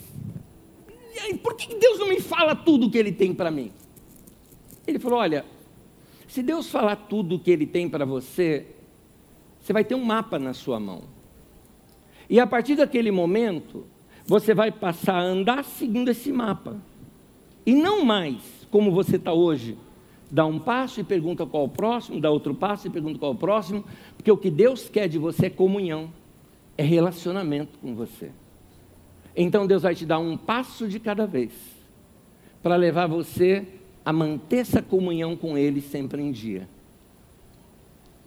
[1.42, 3.72] por que Deus não me fala tudo o que Ele tem para mim?
[4.86, 5.46] Ele falou, olha,
[6.28, 8.68] se Deus falar tudo o que Ele tem para você,
[9.62, 11.04] você vai ter um mapa na sua mão.
[12.30, 13.86] E a partir daquele momento,
[14.26, 16.78] você vai passar a andar seguindo esse mapa.
[17.66, 18.38] E não mais
[18.72, 19.78] como você está hoje.
[20.30, 23.38] Dá um passo e pergunta qual o próximo, dá outro passo e pergunta qual o
[23.38, 23.84] próximo,
[24.16, 26.10] porque o que Deus quer de você é comunhão,
[26.78, 28.32] é relacionamento com você.
[29.36, 31.52] Então Deus vai te dar um passo de cada vez,
[32.64, 33.68] para levar você
[34.06, 36.68] a manter essa comunhão com Ele sempre em dia.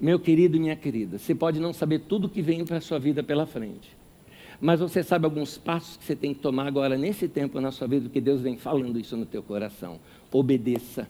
[0.01, 2.99] Meu querido e minha querida, você pode não saber tudo que vem para a sua
[2.99, 3.97] vida pela frente,
[4.61, 7.87] mas você sabe alguns passos que você tem que tomar agora nesse tempo na sua
[7.87, 9.99] vida, porque Deus vem falando isso no teu coração.
[10.33, 11.09] Obedeça.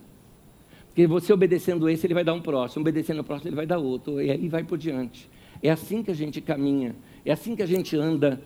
[0.89, 3.79] Porque você obedecendo esse, ele vai dar um próximo, obedecendo o próximo, ele vai dar
[3.79, 5.29] outro, e aí vai por diante.
[5.63, 6.95] É assim que a gente caminha,
[7.25, 8.41] é assim que a gente anda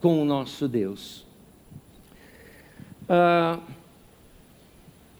[0.00, 1.26] com o nosso Deus.
[3.08, 3.58] Ah,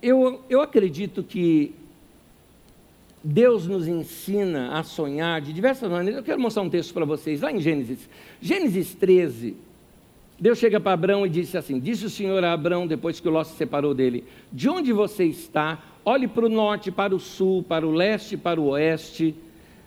[0.03, 1.75] eu, eu acredito que
[3.31, 6.17] Deus nos ensina a sonhar de diversas maneiras.
[6.17, 8.09] Eu quero mostrar um texto para vocês, lá em Gênesis.
[8.41, 9.55] Gênesis 13.
[10.41, 13.31] Deus chega para Abraão e disse assim: Disse o Senhor a Abraão, depois que o
[13.31, 15.79] Ló se separou dele: De onde você está?
[16.07, 19.35] Olhe para o norte, para o sul, para o leste, para o oeste.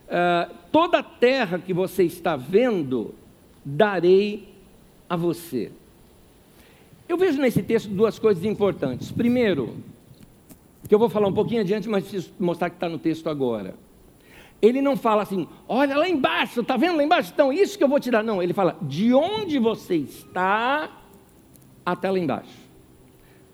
[0.05, 3.15] Uh, toda a terra que você está vendo,
[3.65, 4.47] darei
[5.09, 5.71] a você.
[7.09, 9.11] Eu vejo nesse texto duas coisas importantes.
[9.11, 9.75] Primeiro,
[10.91, 13.75] que eu vou falar um pouquinho adiante, mas preciso mostrar que está no texto agora.
[14.61, 17.31] Ele não fala assim, olha lá embaixo, está vendo lá embaixo?
[17.33, 18.21] Então, isso que eu vou te dar.
[18.21, 20.91] Não, ele fala, de onde você está
[21.85, 22.59] até lá embaixo.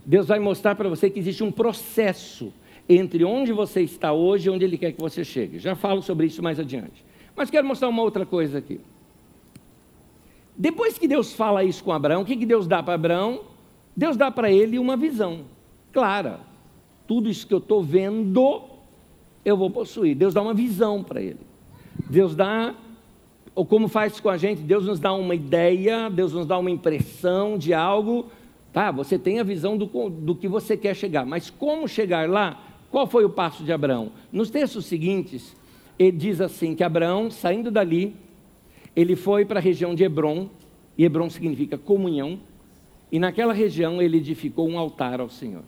[0.04, 2.52] Deus vai mostrar para você que existe um processo
[2.90, 5.60] entre onde você está hoje e onde Ele quer que você chegue.
[5.60, 7.06] Já falo sobre isso mais adiante.
[7.36, 8.82] Mas quero mostrar uma outra coisa aqui.
[10.58, 13.42] Depois que Deus fala isso com Abraão, o que, que Deus dá para Abraão?
[13.96, 15.42] Deus dá para ele uma visão
[15.94, 16.48] clara
[17.08, 18.62] tudo isso que eu estou vendo,
[19.46, 20.16] eu vou possuir.
[20.16, 21.40] Deus dá uma visão para ele.
[22.10, 22.76] Deus dá,
[23.56, 26.70] ou como faz com a gente, Deus nos dá uma ideia, Deus nos dá uma
[26.70, 28.28] impressão de algo.
[28.74, 32.62] Tá, você tem a visão do, do que você quer chegar, mas como chegar lá?
[32.92, 34.12] Qual foi o passo de Abraão?
[34.32, 35.56] Nos textos seguintes,
[35.98, 38.16] ele diz assim: que Abraão, saindo dali,
[38.96, 40.50] ele foi para a região de Hebron,
[40.98, 42.40] e Hebron significa comunhão,
[43.12, 45.64] e naquela região ele edificou um altar ao Senhor.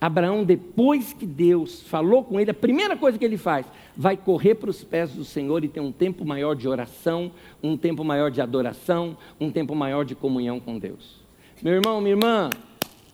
[0.00, 4.54] Abraão, depois que Deus falou com ele, a primeira coisa que ele faz, vai correr
[4.54, 7.32] para os pés do Senhor e ter um tempo maior de oração,
[7.62, 11.24] um tempo maior de adoração, um tempo maior de comunhão com Deus.
[11.62, 12.50] Meu irmão, minha irmã,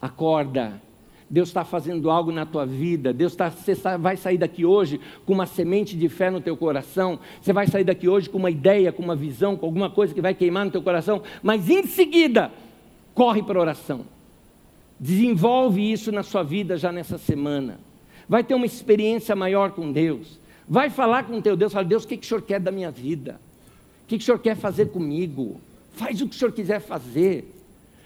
[0.01, 0.83] acorda.
[1.31, 3.13] Deus está fazendo algo na tua vida.
[3.13, 7.19] Deus está, você vai sair daqui hoje com uma semente de fé no teu coração.
[7.41, 10.21] Você vai sair daqui hoje com uma ideia, com uma visão, com alguma coisa que
[10.21, 11.23] vai queimar no teu coração.
[11.43, 12.51] Mas em seguida,
[13.15, 14.05] corre para a oração
[15.03, 17.81] Desenvolve isso na sua vida já nessa semana.
[18.29, 20.39] Vai ter uma experiência maior com Deus.
[20.69, 22.71] Vai falar com o teu Deus, fala, Deus, o que, que o Senhor quer da
[22.71, 23.41] minha vida?
[24.05, 25.61] O que, que o Senhor quer fazer comigo?
[25.95, 27.53] Faz o que o Senhor quiser fazer.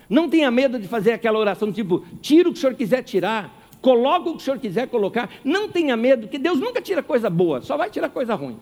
[0.09, 3.55] Não tenha medo de fazer aquela oração tipo, tira o que o Senhor quiser tirar,
[3.83, 5.29] coloca o que o Senhor quiser colocar.
[5.45, 8.57] Não tenha medo, que Deus nunca tira coisa boa, só vai tirar coisa ruim.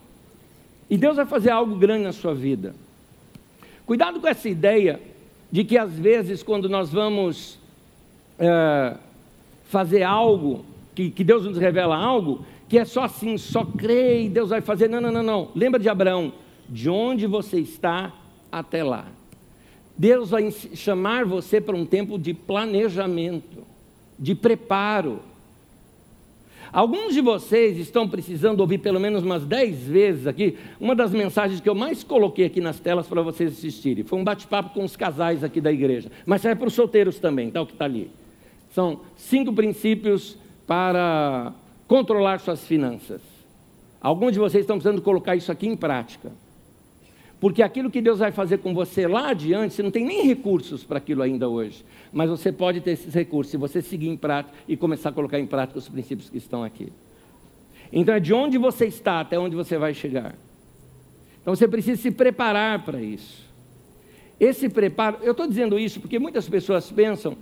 [0.90, 2.74] E Deus vai fazer algo grande na sua vida.
[3.86, 5.00] Cuidado com essa ideia
[5.52, 7.62] de que às vezes, quando nós vamos
[8.38, 8.96] é,
[9.68, 14.28] fazer algo, que, que Deus nos revela algo, que é só assim, só crê e
[14.28, 14.88] Deus vai fazer.
[14.88, 15.48] Não, não, não, não.
[15.54, 16.32] Lembra de Abraão?
[16.68, 18.12] De onde você está
[18.50, 19.06] até lá.
[19.96, 23.64] Deus vai chamar você para um tempo de planejamento,
[24.18, 25.20] de preparo.
[26.72, 31.60] Alguns de vocês estão precisando ouvir pelo menos umas dez vezes aqui, uma das mensagens
[31.60, 34.02] que eu mais coloquei aqui nas telas para vocês assistirem.
[34.02, 37.50] Foi um bate-papo com os casais aqui da igreja, mas serve para os solteiros também,
[37.50, 37.62] tá?
[37.62, 38.10] O que está ali.
[38.74, 41.52] São cinco princípios para
[41.86, 43.20] controlar suas finanças.
[44.00, 46.32] Alguns de vocês estão precisando colocar isso aqui em prática.
[47.38, 50.82] Porque aquilo que Deus vai fazer com você lá adiante, você não tem nem recursos
[50.82, 51.84] para aquilo ainda hoje.
[52.12, 55.38] Mas você pode ter esses recursos se você seguir em prática e começar a colocar
[55.38, 56.92] em prática os princípios que estão aqui.
[57.92, 60.34] Então é de onde você está até onde você vai chegar.
[61.40, 63.48] Então você precisa se preparar para isso.
[64.40, 67.36] Esse preparo, eu estou dizendo isso porque muitas pessoas pensam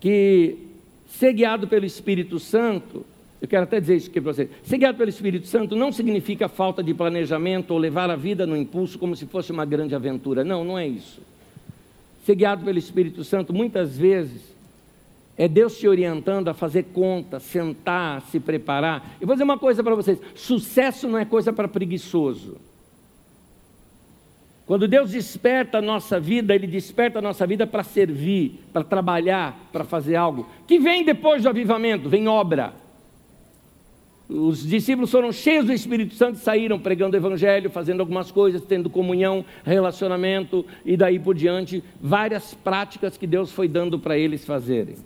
[0.00, 0.56] que
[1.08, 3.04] ser guiado pelo Espírito Santo,
[3.40, 6.48] eu quero até dizer isso aqui para você, ser guiado pelo Espírito Santo não significa
[6.48, 10.44] falta de planejamento ou levar a vida no impulso como se fosse uma grande aventura.
[10.44, 11.20] Não, não é isso.
[12.24, 14.42] Ser guiado pelo Espírito Santo muitas vezes
[15.36, 19.16] é Deus te orientando a fazer conta, sentar, se preparar.
[19.20, 22.56] Eu vou dizer uma coisa para vocês: sucesso não é coisa para preguiçoso.
[24.68, 29.58] Quando Deus desperta a nossa vida, Ele desperta a nossa vida para servir, para trabalhar,
[29.72, 30.46] para fazer algo.
[30.66, 32.06] Que vem depois do avivamento?
[32.06, 32.74] Vem obra.
[34.28, 38.60] Os discípulos foram cheios do Espírito Santo e saíram pregando o Evangelho, fazendo algumas coisas,
[38.60, 44.44] tendo comunhão, relacionamento e daí por diante, várias práticas que Deus foi dando para eles
[44.44, 44.96] fazerem.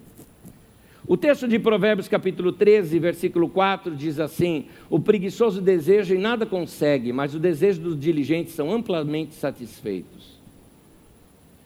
[1.06, 6.46] O texto de Provérbios, capítulo 13, versículo 4, diz assim: O preguiçoso deseja e nada
[6.46, 10.40] consegue, mas o desejo dos diligentes são amplamente satisfeitos.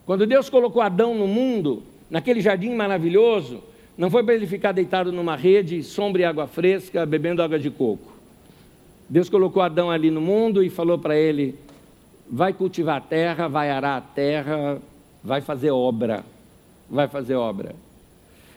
[0.06, 3.62] Quando Deus colocou Adão no mundo, naquele jardim maravilhoso,
[3.98, 7.70] não foi para ele ficar deitado numa rede, sombra e água fresca, bebendo água de
[7.70, 8.16] coco.
[9.08, 11.54] Deus colocou Adão ali no mundo e falou para ele:
[12.30, 14.80] vai cultivar a terra, vai arar a terra,
[15.22, 16.24] vai fazer obra.
[16.88, 17.74] Vai fazer obra.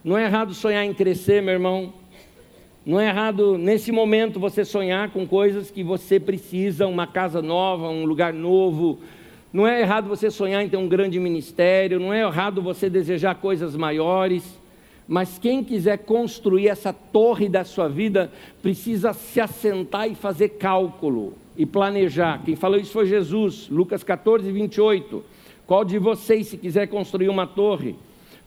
[0.04, 1.94] Não é errado sonhar em crescer, meu irmão.
[2.86, 7.90] Não é errado nesse momento você sonhar com coisas que você precisa, uma casa nova,
[7.90, 9.00] um lugar novo.
[9.52, 13.36] Não é errado você sonhar em ter um grande ministério, não é errado você desejar
[13.36, 14.58] coisas maiores.
[15.06, 18.32] Mas quem quiser construir essa torre da sua vida
[18.62, 22.42] precisa se assentar e fazer cálculo e planejar.
[22.46, 25.24] Quem falou isso foi Jesus, Lucas 14, 28.
[25.68, 27.96] Qual de vocês, se quiser construir uma torre,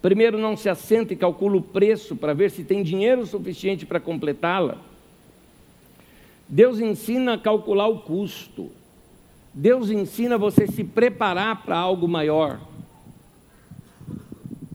[0.02, 4.00] primeiro não se assenta e calcula o preço para ver se tem dinheiro suficiente para
[4.00, 4.76] completá-la?
[6.48, 8.70] Deus ensina a calcular o custo.
[9.54, 12.60] Deus ensina você se preparar para algo maior.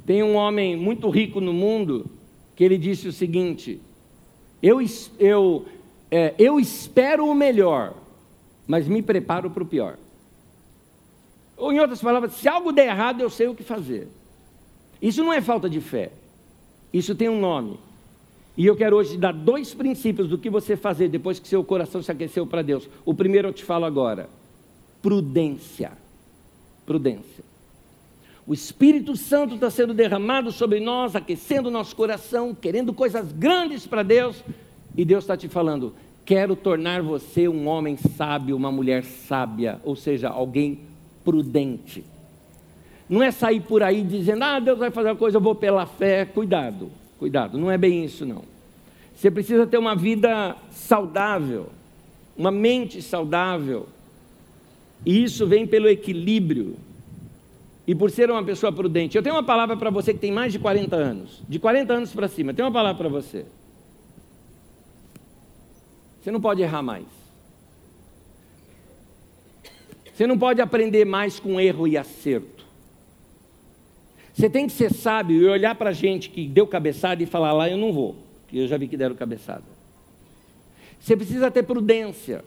[0.06, 2.06] Tem um homem muito rico no mundo
[2.56, 3.82] que ele disse o seguinte:
[4.63, 4.80] eu,
[5.20, 5.66] eu,
[6.10, 7.94] é, eu espero o melhor,
[8.66, 9.98] mas me preparo para o pior.
[11.58, 14.08] Ou, em outras palavras, se algo der errado, eu sei o que fazer.
[15.02, 16.12] Isso não é falta de fé.
[16.92, 17.80] Isso tem um nome.
[18.58, 22.02] E eu quero hoje dar dois princípios do que você fazer depois que seu coração
[22.02, 22.90] se aqueceu para Deus.
[23.06, 24.30] O primeiro eu te falo agora:
[25.02, 25.92] prudência.
[26.86, 27.44] Prudência.
[28.48, 34.02] O Espírito Santo está sendo derramado sobre nós, aquecendo nosso coração, querendo coisas grandes para
[34.04, 34.42] Deus.
[34.96, 35.94] E Deus está te falando:
[36.26, 40.80] quero tornar você um homem sábio, uma mulher sábia, ou seja, alguém
[41.24, 42.04] prudente.
[43.10, 45.86] Não é sair por aí dizendo, ah, Deus vai fazer uma coisa, eu vou pela
[45.86, 46.26] fé.
[46.26, 48.43] Cuidado, cuidado, não é bem isso não.
[49.15, 51.67] Você precisa ter uma vida saudável,
[52.38, 53.88] uma mente saudável.
[55.06, 56.76] E isso vem pelo equilíbrio
[57.88, 59.15] e por ser uma pessoa prudente.
[59.15, 62.13] Eu tenho uma palavra para você que tem mais de 40 anos, de 40 anos
[62.13, 63.46] para cima, eu tenho uma palavra para você.
[66.22, 67.06] Você não pode errar mais.
[70.13, 72.57] Você não pode aprender mais com erro e acerto.
[74.38, 77.54] Você tem que ser sábio e olhar para a gente que deu cabeçada e falar
[77.54, 79.63] lá, eu não vou, porque eu já vi que deram cabeçada.
[81.00, 82.45] Você precisa ter prudência.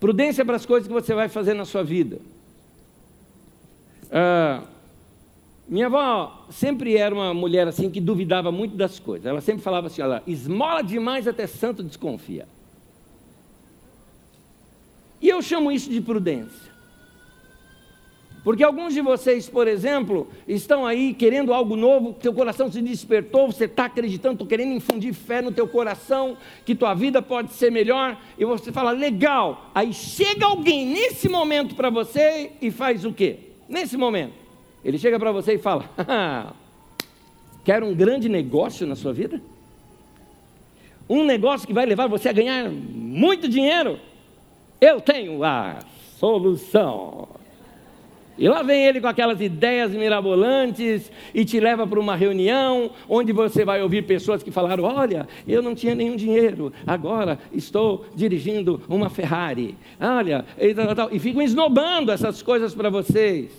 [0.00, 2.18] Prudência para as coisas que você vai fazer na sua vida.
[4.10, 4.64] Ah,
[5.68, 9.26] minha avó sempre era uma mulher assim que duvidava muito das coisas.
[9.26, 12.48] Ela sempre falava assim: olha, esmola demais até santo desconfia.
[15.22, 16.69] E eu chamo isso de prudência.
[18.42, 23.52] Porque alguns de vocês, por exemplo, estão aí querendo algo novo, teu coração se despertou,
[23.52, 27.70] você está acreditando, estou querendo infundir fé no teu coração, que tua vida pode ser
[27.70, 29.70] melhor, e você fala, legal.
[29.74, 33.50] Aí chega alguém nesse momento para você e faz o quê?
[33.70, 34.34] nesse momento,
[34.84, 35.88] ele chega para você e fala:
[37.64, 39.40] Quer um grande negócio na sua vida?
[41.08, 43.98] Um negócio que vai levar você a ganhar muito dinheiro?
[44.80, 45.78] Eu tenho a
[46.18, 47.28] solução.
[48.38, 53.32] E lá vem ele com aquelas ideias mirabolantes e te leva para uma reunião onde
[53.32, 58.80] você vai ouvir pessoas que falaram: Olha, eu não tinha nenhum dinheiro, agora estou dirigindo
[58.88, 59.76] uma Ferrari.
[60.00, 63.50] Olha, e, tal, tal, e ficam esnobando essas coisas para vocês.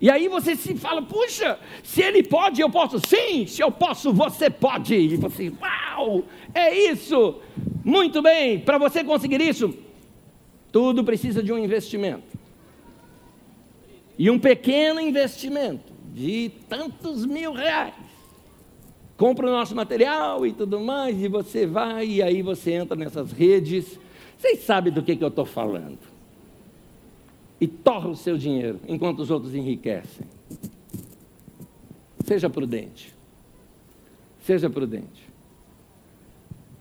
[0.00, 3.00] E aí você se fala: Puxa, se ele pode, eu posso.
[3.00, 4.94] Sim, se eu posso, você pode.
[4.94, 7.36] E você, uau, é isso.
[7.82, 9.72] Muito bem, para você conseguir isso,
[10.70, 12.36] tudo precisa de um investimento.
[14.18, 17.94] E um pequeno investimento de tantos mil reais.
[19.16, 23.32] Compra o nosso material e tudo mais, e você vai, e aí você entra nessas
[23.32, 23.98] redes.
[24.38, 25.98] Vocês sabem do que, que eu estou falando.
[27.60, 30.26] E torra o seu dinheiro, enquanto os outros enriquecem.
[32.24, 33.14] Seja prudente.
[34.42, 35.26] Seja prudente.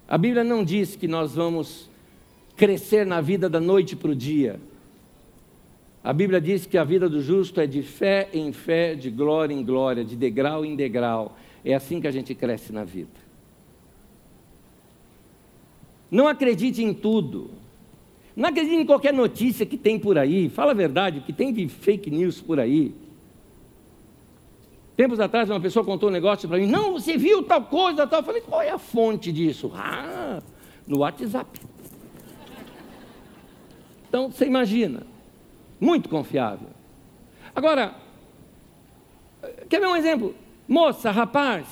[0.08, 1.90] A Bíblia não diz que nós vamos
[2.56, 4.60] crescer na vida da noite para o dia.
[6.06, 9.56] A Bíblia diz que a vida do justo é de fé em fé, de glória
[9.56, 11.36] em glória, de degrau em degrau.
[11.64, 13.10] É assim que a gente cresce na vida.
[16.12, 17.50] Não acredite em tudo.
[18.36, 20.48] Não acredite em qualquer notícia que tem por aí.
[20.48, 22.94] Fala a verdade, que tem de fake news por aí.
[24.96, 26.68] Tempos atrás, uma pessoa contou um negócio para mim.
[26.68, 28.20] Não, você viu tal coisa, tal.
[28.20, 29.72] Eu falei, qual é a fonte disso?
[29.74, 30.40] Ah,
[30.86, 31.60] no WhatsApp.
[34.08, 35.15] Então, você imagina.
[35.80, 36.70] Muito confiável.
[37.56, 37.96] Agora,
[39.70, 40.36] quer ver um exemplo?
[40.68, 41.68] Moça, rapaz,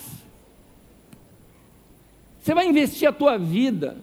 [2.40, 3.98] você vai investir a tua vida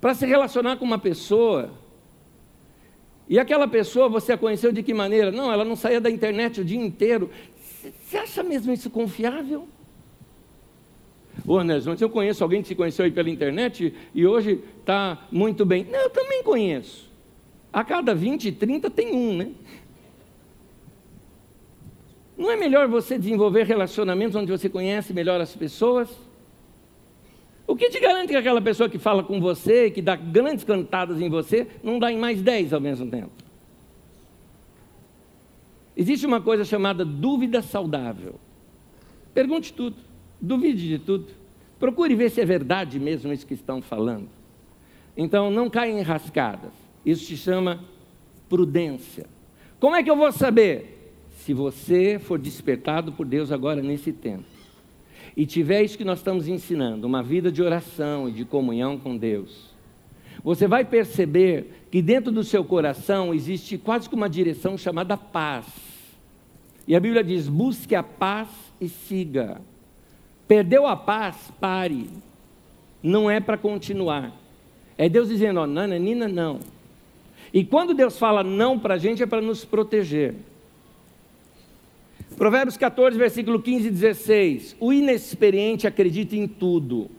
[0.00, 1.70] para se relacionar com uma pessoa,
[3.28, 5.32] e aquela pessoa você a conheceu de que maneira?
[5.32, 7.30] Não, ela não saía da internet o dia inteiro.
[8.04, 9.66] Você acha mesmo isso confiável?
[11.46, 15.26] Ô Anésio, mas eu conheço alguém que se conheceu aí pela internet e hoje está
[15.30, 15.84] muito bem.
[15.84, 17.05] Não, eu também conheço.
[17.76, 19.50] A cada 20, 30 tem um, né?
[22.34, 26.08] Não é melhor você desenvolver relacionamentos onde você conhece melhor as pessoas?
[27.66, 31.20] O que te garante que aquela pessoa que fala com você, que dá grandes cantadas
[31.20, 33.32] em você, não dá em mais dez ao mesmo tempo?
[35.94, 38.36] Existe uma coisa chamada dúvida saudável.
[39.34, 39.96] Pergunte tudo,
[40.40, 41.26] duvide de tudo.
[41.78, 44.30] Procure ver se é verdade mesmo isso que estão falando.
[45.14, 46.85] Então, não caia em rascadas.
[47.06, 47.78] Isso se chama
[48.48, 49.26] prudência.
[49.78, 51.14] Como é que eu vou saber?
[51.38, 54.44] Se você for despertado por Deus agora nesse tempo
[55.36, 59.16] e tiver isso que nós estamos ensinando, uma vida de oração e de comunhão com
[59.16, 59.70] Deus,
[60.42, 65.66] você vai perceber que dentro do seu coração existe quase que uma direção chamada paz.
[66.88, 68.48] E a Bíblia diz: busque a paz
[68.80, 69.60] e siga.
[70.48, 72.08] Perdeu a paz, pare.
[73.02, 74.32] Não é para continuar.
[74.98, 76.58] É Deus dizendo: ó, Nana, Nina, não.
[77.56, 80.34] E quando Deus fala não para a gente, é para nos proteger.
[82.36, 84.76] Provérbios 14, versículo 15 e 16.
[84.78, 87.10] O inexperiente acredita em tudo,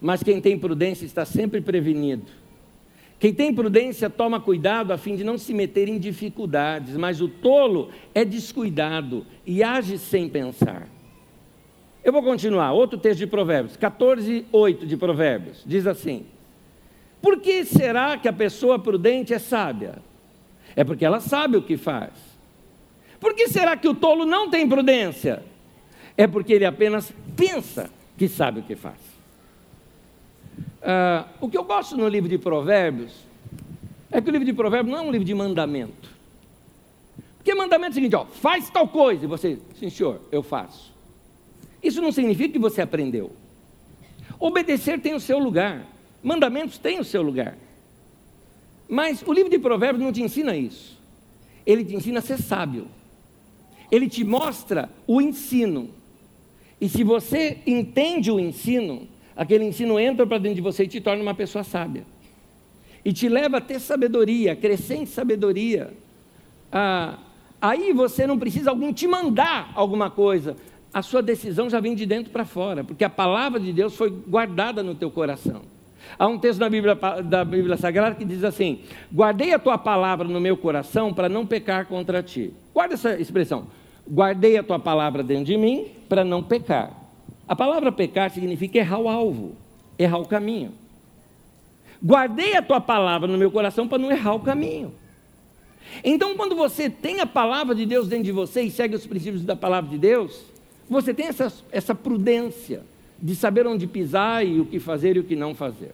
[0.00, 2.24] mas quem tem prudência está sempre prevenido.
[3.20, 7.28] Quem tem prudência toma cuidado a fim de não se meter em dificuldades, mas o
[7.28, 10.88] tolo é descuidado e age sem pensar.
[12.02, 16.26] Eu vou continuar, outro texto de Provérbios, 14, 8 de Provérbios, diz assim:
[17.26, 19.96] Por que será que a pessoa prudente é sábia?
[20.76, 22.12] É porque ela sabe o que faz.
[23.18, 25.42] Por que será que o tolo não tem prudência?
[26.16, 29.00] É porque ele apenas pensa que sabe o que faz.
[30.80, 33.12] Uh, o que eu gosto no livro de Provérbios
[34.12, 36.08] é que o livro de Provérbios não é um livro de mandamento.
[37.38, 40.94] Porque mandamento é o seguinte: ó, faz tal coisa, e você, sim senhor, eu faço.
[41.82, 43.32] Isso não significa que você aprendeu.
[44.38, 47.56] Obedecer tem o seu lugar, mandamentos têm o seu lugar.
[48.88, 50.98] Mas o livro de Provérbios não te ensina isso.
[51.64, 52.86] Ele te ensina a ser sábio.
[53.90, 55.90] Ele te mostra o ensino.
[56.80, 61.00] E se você entende o ensino, aquele ensino entra para dentro de você e te
[61.00, 62.04] torna uma pessoa sábia.
[63.04, 64.58] E te leva a ter sabedoria,
[64.90, 65.92] em sabedoria.
[66.70, 67.18] Ah,
[67.60, 70.56] aí você não precisa alguém te mandar alguma coisa
[70.96, 74.08] a sua decisão já vem de dentro para fora, porque a palavra de Deus foi
[74.08, 75.60] guardada no teu coração.
[76.18, 76.94] Há um texto na Bíblia,
[77.24, 78.80] da Bíblia Sagrada que diz assim:
[79.12, 82.52] Guardei a tua palavra no meu coração para não pecar contra ti.
[82.72, 83.66] Guarda essa expressão.
[84.08, 86.92] Guardei a tua palavra dentro de mim para não pecar.
[87.48, 89.56] A palavra pecar significa errar o alvo,
[89.98, 90.72] errar o caminho.
[92.04, 94.92] Guardei a tua palavra no meu coração para não errar o caminho.
[96.04, 99.44] Então, quando você tem a palavra de Deus dentro de você e segue os princípios
[99.44, 100.44] da palavra de Deus,
[100.88, 102.82] você tem essa, essa prudência
[103.20, 105.92] de saber onde pisar e o que fazer e o que não fazer.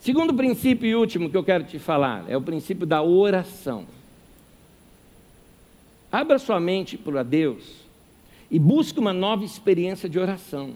[0.00, 3.86] Segundo princípio e último que eu quero te falar é o princípio da oração.
[6.10, 7.88] Abra sua mente para Deus
[8.50, 10.74] e busque uma nova experiência de oração.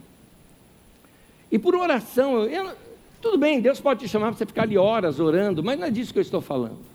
[1.50, 2.74] E por oração, eu,
[3.20, 5.90] tudo bem, Deus pode te chamar para você ficar ali horas orando, mas não é
[5.90, 6.92] disso que eu estou falando.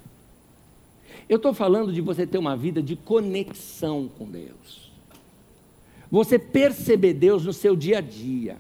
[1.30, 4.92] Eu estou falando de você ter uma vida de conexão com Deus.
[6.10, 8.58] Você perceber Deus no seu dia a dia.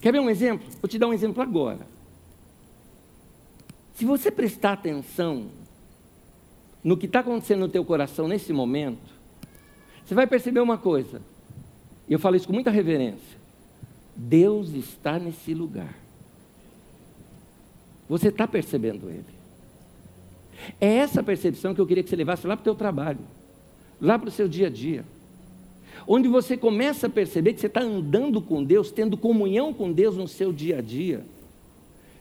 [0.00, 0.66] Quer ver um exemplo?
[0.80, 1.86] Vou te dar um exemplo agora.
[3.94, 5.48] Se você prestar atenção
[6.84, 9.12] no que está acontecendo no teu coração nesse momento,
[10.04, 11.20] você vai perceber uma coisa.
[12.08, 13.38] E eu falo isso com muita reverência.
[14.14, 15.94] Deus está nesse lugar.
[18.08, 19.24] Você está percebendo Ele.
[20.80, 23.20] É essa percepção que eu queria que você levasse lá para o teu trabalho,
[24.00, 25.04] lá para o seu dia a dia
[26.10, 30.16] onde você começa a perceber que você está andando com Deus, tendo comunhão com Deus
[30.16, 31.20] no seu dia a dia.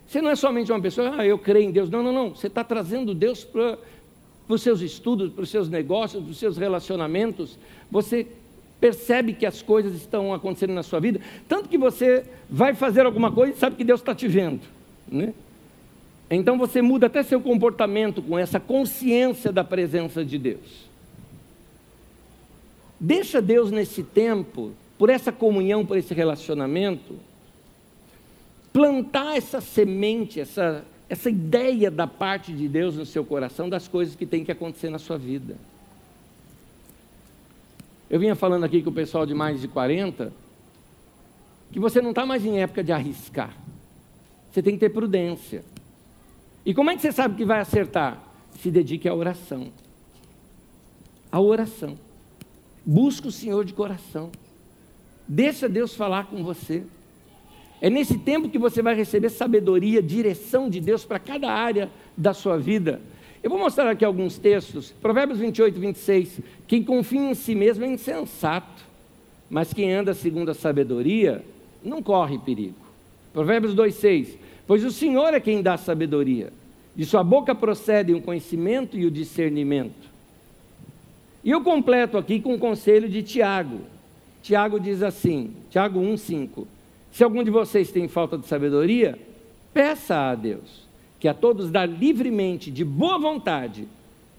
[0.06, 1.90] Você não é somente uma pessoa, ah, eu creio em Deus.
[1.90, 2.36] Não, não, não.
[2.36, 3.78] Você está trazendo Deus para
[4.50, 7.58] os seus estudos, para os seus negócios, para os seus relacionamentos.
[7.90, 8.28] Você
[8.80, 13.32] percebe que as coisas estão acontecendo na sua vida, tanto que você vai fazer alguma
[13.32, 14.62] coisa e sabe que Deus está te vendo.
[15.08, 15.34] Né?
[16.30, 20.87] Então você muda até seu comportamento com essa consciência da presença de Deus.
[23.00, 27.20] Deixa Deus nesse tempo, por essa comunhão, por esse relacionamento,
[28.74, 34.16] plantar essa semente, essa, essa ideia da parte de Deus no seu coração das coisas
[34.16, 35.56] que tem que acontecer na sua vida.
[38.10, 40.32] Eu vinha falando aqui com o pessoal de mais de 40,
[41.72, 43.56] que você não está mais em época de arriscar.
[44.52, 45.64] Você tem que ter prudência.
[46.66, 48.22] E como é que você sabe que vai acertar?
[48.60, 49.68] Se dedique à oração.
[51.32, 51.98] A oração.
[52.90, 54.32] Busca o Senhor de coração.
[55.28, 56.84] Deixa Deus falar com você.
[57.82, 62.34] É nesse tempo que você vai receber sabedoria, direção de Deus para cada área da
[62.34, 63.02] sua vida.
[63.44, 64.94] Eu vou mostrar aqui alguns textos.
[65.02, 66.40] Provérbios 28, 26.
[66.66, 68.86] Quem confia em si mesmo é insensato,
[69.50, 71.44] mas quem anda segundo a sabedoria
[71.84, 72.80] não corre perigo.
[73.34, 74.38] Provérbios 2,6.
[74.66, 76.54] Pois o Senhor é quem dá sabedoria.
[76.96, 80.08] De sua boca procedem o conhecimento e o discernimento.
[81.48, 83.80] E eu completo aqui com o conselho de Tiago.
[84.44, 86.68] Tiago diz assim, Tiago 1,5:
[87.10, 89.18] Se algum de vocês tem falta de sabedoria,
[89.74, 90.86] peça a Deus,
[91.18, 93.88] que a todos dá livremente, de boa vontade,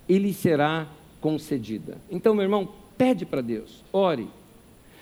[0.07, 0.87] e lhe será
[1.19, 1.97] concedida.
[2.11, 4.29] Então, meu irmão, pede para Deus, ore.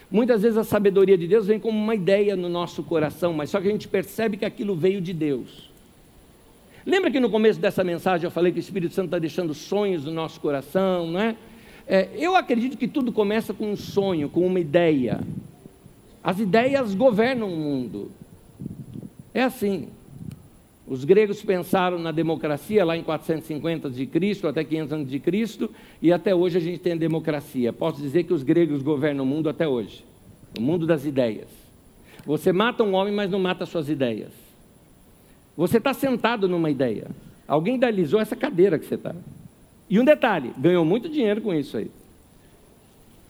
[0.08, 3.60] Muitas vezes a sabedoria de Deus vem como uma ideia no nosso coração, mas só
[3.60, 5.68] que a gente percebe que aquilo veio de Deus.
[6.86, 10.04] Lembra que no começo dessa mensagem eu falei que o Espírito Santo está deixando sonhos
[10.04, 11.34] no nosso coração, não é?
[11.86, 15.20] É, eu acredito que tudo começa com um sonho, com uma ideia.
[16.22, 18.10] As ideias governam o mundo.
[19.32, 19.88] É assim.
[20.88, 25.70] Os gregos pensaram na democracia lá em 450 de Cristo até 500 anos de Cristo
[26.00, 27.72] e até hoje a gente tem a democracia.
[27.72, 30.04] Posso dizer que os gregos governam o mundo até hoje.
[30.56, 31.48] O mundo das ideias.
[32.24, 34.32] Você mata um homem, mas não mata suas ideias.
[35.56, 37.08] Você está sentado numa ideia.
[37.46, 39.14] Alguém idealizou essa cadeira que você está.
[39.88, 41.90] E um detalhe, ganhou muito dinheiro com isso aí.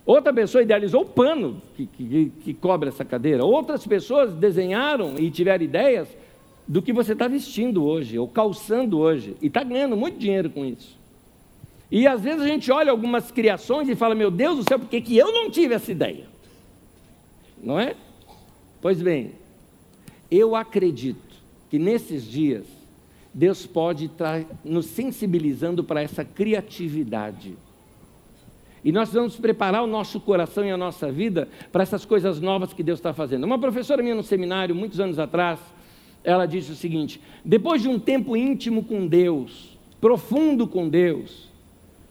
[0.06, 3.44] Outra pessoa idealizou o pano que, que, que cobre essa cadeira.
[3.44, 6.08] Outras pessoas desenharam e tiveram ideias
[6.66, 10.64] do que você está vestindo hoje, ou calçando hoje, e está ganhando muito dinheiro com
[10.64, 10.96] isso.
[11.90, 14.88] E às vezes a gente olha algumas criações e fala, meu Deus do céu, por
[14.88, 16.24] que, que eu não tive essa ideia?
[17.62, 17.94] Não é?
[18.80, 19.32] Pois bem,
[20.30, 21.36] eu acredito
[21.70, 22.66] que nesses dias
[23.36, 27.54] Deus pode estar nos sensibilizando para essa criatividade.
[28.82, 32.72] E nós vamos preparar o nosso coração e a nossa vida para essas coisas novas
[32.72, 33.44] que Deus está fazendo.
[33.44, 35.60] Uma professora minha no seminário, muitos anos atrás,
[36.24, 41.50] ela disse o seguinte: depois de um tempo íntimo com Deus, profundo com Deus,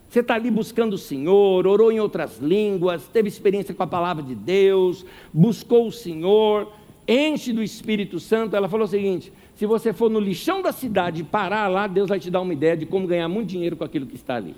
[0.08, 4.22] você está ali buscando o Senhor, orou em outras línguas, teve experiência com a palavra
[4.22, 5.04] de Deus,
[5.34, 6.72] buscou o Senhor,
[7.08, 8.56] enche do Espírito Santo.
[8.56, 12.10] Ela falou o seguinte: se você for no lixão da cidade e parar lá, Deus
[12.10, 14.56] vai te dar uma ideia de como ganhar muito dinheiro com aquilo que está ali.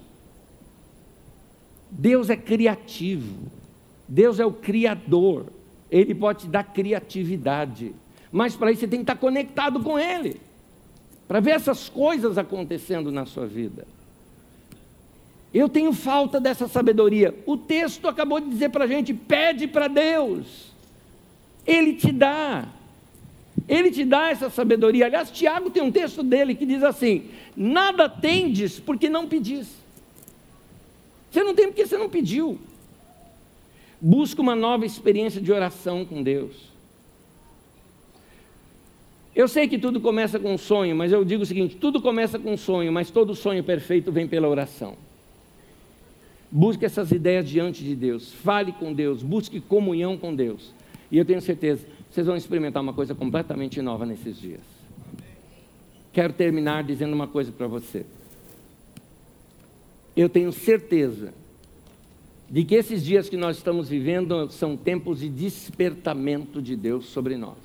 [1.92, 3.52] Deus é criativo.
[4.08, 5.46] Deus é o criador.
[5.92, 7.94] Ele pode te dar criatividade.
[8.32, 10.42] Mas para isso você tem que estar conectado com Ele.
[11.28, 13.86] Para ver essas coisas acontecendo na sua vida.
[15.54, 17.36] Eu tenho falta dessa sabedoria.
[17.46, 20.74] O texto acabou de dizer para a gente: pede para Deus.
[21.66, 22.68] Ele te dá.
[23.68, 25.06] Ele te dá essa sabedoria.
[25.06, 29.68] Aliás, Tiago tem um texto dele que diz assim: Nada tendes porque não pedis.
[31.30, 32.58] Você não tem porque você não pediu.
[34.00, 36.68] Busca uma nova experiência de oração com Deus.
[39.36, 42.40] Eu sei que tudo começa com um sonho, mas eu digo o seguinte: tudo começa
[42.40, 44.96] com um sonho, mas todo sonho perfeito vem pela oração.
[46.50, 50.74] Busque essas ideias diante de Deus, fale com Deus, busque comunhão com Deus.
[51.12, 51.86] E eu tenho certeza,
[52.18, 54.62] vocês vão experimentar uma coisa completamente nova nesses dias.
[56.12, 58.08] Quero terminar dizendo uma coisa para você.
[60.16, 61.32] Eu tenho certeza
[62.50, 67.38] de que esses dias que nós estamos vivendo são tempos de despertamento de Deus sobre
[67.38, 67.56] nós.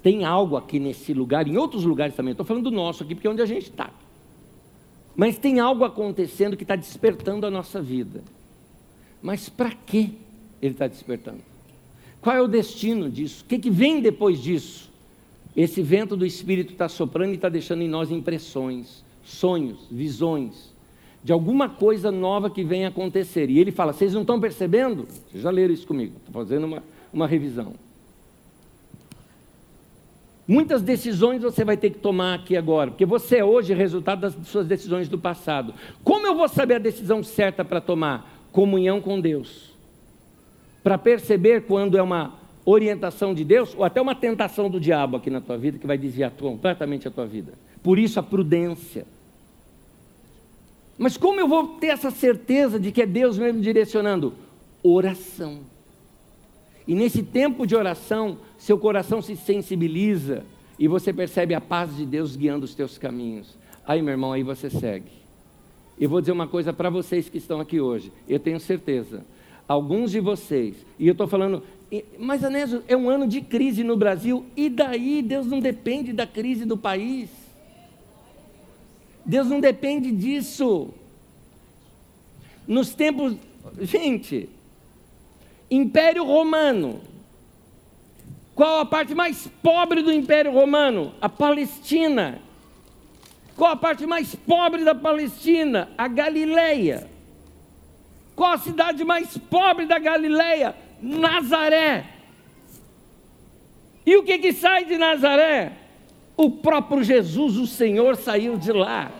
[0.00, 3.26] Tem algo aqui nesse lugar, em outros lugares também, estou falando do nosso aqui, porque
[3.26, 3.90] é onde a gente está.
[5.16, 8.22] Mas tem algo acontecendo que está despertando a nossa vida.
[9.20, 10.16] Mas para que
[10.60, 11.51] ele está despertando?
[12.22, 13.42] Qual é o destino disso?
[13.42, 14.88] O que, que vem depois disso?
[15.56, 20.72] Esse vento do Espírito está soprando e está deixando em nós impressões, sonhos, visões
[21.22, 23.50] de alguma coisa nova que vem acontecer.
[23.50, 25.06] E ele fala: Vocês não estão percebendo?
[25.30, 27.74] Vocês já leram isso comigo, estou fazendo uma, uma revisão.
[30.46, 34.36] Muitas decisões você vai ter que tomar aqui agora, porque você é hoje resultado das
[34.46, 35.74] suas decisões do passado.
[36.04, 38.46] Como eu vou saber a decisão certa para tomar?
[38.52, 39.71] Comunhão com Deus
[40.82, 45.30] para perceber quando é uma orientação de Deus ou até uma tentação do diabo aqui
[45.30, 47.52] na tua vida que vai desviar completamente a tua vida.
[47.82, 49.04] Por isso a prudência.
[50.96, 54.34] Mas como eu vou ter essa certeza de que é Deus mesmo direcionando?
[54.82, 55.60] Oração.
[56.86, 60.44] E nesse tempo de oração, seu coração se sensibiliza
[60.78, 63.56] e você percebe a paz de Deus guiando os teus caminhos.
[63.86, 65.10] Aí, meu irmão, aí você segue.
[65.98, 68.12] Eu vou dizer uma coisa para vocês que estão aqui hoje.
[68.28, 69.24] Eu tenho certeza
[69.72, 71.62] alguns de vocês, e eu estou falando,
[72.18, 76.26] mas Anésio, é um ano de crise no Brasil, e daí Deus não depende da
[76.26, 77.30] crise do país.
[79.24, 80.90] Deus não depende disso.
[82.66, 83.36] Nos tempos,
[83.80, 84.48] gente,
[85.70, 87.00] Império Romano.
[88.54, 91.14] Qual a parte mais pobre do Império Romano?
[91.20, 92.40] A Palestina.
[93.56, 95.88] Qual a parte mais pobre da Palestina?
[95.96, 97.11] A Galileia.
[98.42, 100.74] Qual a cidade mais pobre da Galileia?
[101.00, 102.04] Nazaré.
[104.04, 105.70] E o que, que sai de Nazaré?
[106.36, 109.12] O próprio Jesus, o Senhor, saiu de lá.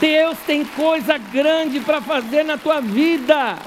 [0.00, 3.58] Deus tem coisa grande para fazer na tua vida.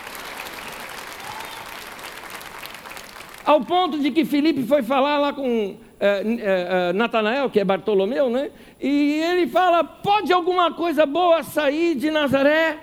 [3.46, 8.30] Ao ponto de que Felipe foi falar lá com é, é, Natanael, que é Bartolomeu,
[8.30, 8.50] né?
[8.80, 12.78] E ele fala: pode alguma coisa boa sair de Nazaré?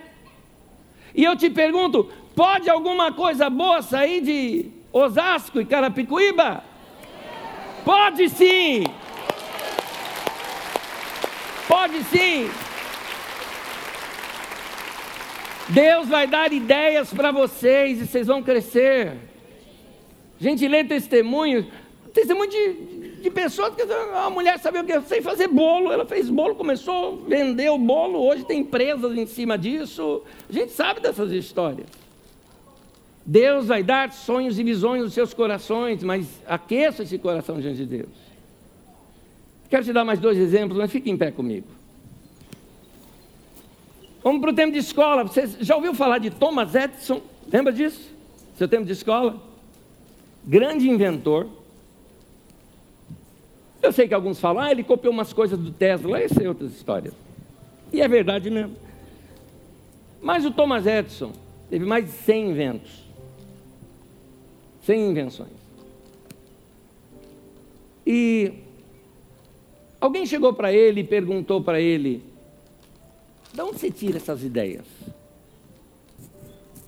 [1.13, 6.63] E eu te pergunto: pode alguma coisa boa sair de Osasco e Carapicuíba?
[7.85, 8.85] Pode sim!
[11.67, 12.49] Pode sim!
[15.71, 19.13] Deus vai dar ideias para vocês e vocês vão crescer.
[20.41, 21.67] Gente, lê testemunhos,
[22.15, 24.93] testemunho de, de pessoas que a mulher sabia o que?
[24.93, 29.59] Eu sei fazer bolo, ela fez bolo, começou o bolo, hoje tem empresas em cima
[29.59, 30.23] disso.
[30.49, 31.87] A gente sabe dessas histórias.
[33.25, 37.87] Deus vai dar sonhos e visões nos seus corações, mas aqueça esse coração diante de
[37.87, 38.29] Deus.
[39.69, 41.67] Quero te dar mais dois exemplos, mas fique em pé comigo.
[44.23, 45.25] Vamos para o tempo de escola.
[45.25, 47.21] Você já ouviu falar de Thomas Edison?
[47.53, 48.11] Lembra disso?
[48.57, 49.41] Seu tempo de escola?
[50.45, 51.49] Grande inventor.
[53.81, 56.67] Eu sei que alguns falam, ah, ele copiou umas coisas do Tesla, essa é outra
[56.67, 57.13] história.
[57.93, 58.77] E é verdade mesmo.
[60.21, 61.33] Mas o Thomas Edison
[61.71, 63.05] teve mais de 100 inventos.
[64.85, 65.51] 100 invenções.
[68.07, 68.53] E
[70.01, 72.25] alguém chegou para ele e perguntou para ele:
[73.53, 74.87] de onde você tira essas ideias?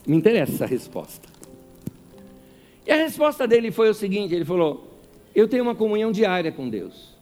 [0.07, 1.29] Me interessa essa resposta.
[2.87, 4.90] E a resposta dele foi o seguinte: ele falou,
[5.35, 7.15] eu tenho uma comunhão diária com Deus.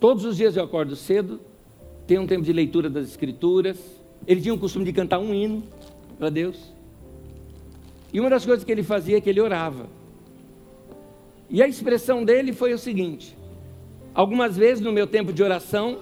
[0.00, 1.40] Todos os dias eu acordo cedo,
[2.06, 3.78] tenho um tempo de leitura das Escrituras.
[4.26, 5.62] Ele tinha o costume de cantar um hino
[6.18, 6.72] para Deus.
[8.12, 9.88] E uma das coisas que ele fazia é que ele orava.
[11.48, 13.36] E a expressão dele foi o seguinte:
[14.14, 15.98] algumas vezes no meu tempo de oração,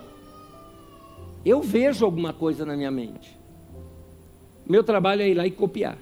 [1.45, 3.37] eu vejo alguma coisa na minha mente.
[4.67, 5.99] Meu trabalho é ir lá e copiar.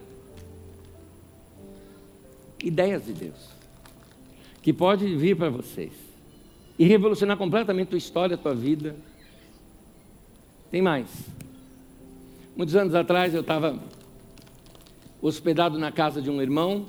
[2.63, 3.60] Ideias de Deus.
[4.63, 5.93] Que pode vir para vocês.
[6.79, 8.97] E revolucionar completamente a tua história, a tua vida.
[10.71, 11.09] Tem mais.
[12.57, 13.79] Muitos anos atrás eu estava
[15.23, 16.87] hospedado na casa de um irmão.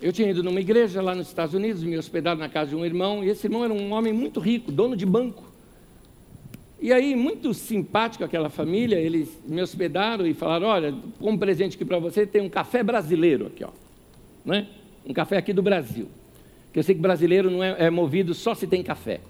[0.00, 2.84] Eu tinha ido numa igreja lá nos Estados Unidos, me hospedado na casa de um
[2.84, 5.44] irmão, e esse irmão era um homem muito rico, dono de banco.
[6.80, 11.84] E aí, muito simpático aquela família, eles me hospedaram e falaram: olha, como presente aqui
[11.84, 13.70] para você, tem um café brasileiro aqui, ó.
[14.44, 14.68] Né?
[15.06, 16.08] Um café aqui do Brasil.
[16.72, 19.20] Que eu sei que brasileiro não é, é movido só se tem café.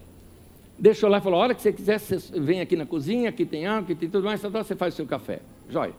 [0.78, 3.44] Deixou lá e falou: a hora que você quiser, você vem aqui na cozinha, aqui
[3.44, 5.40] tem água, aqui tem tudo mais, você faz o seu café.
[5.68, 5.92] Jóia.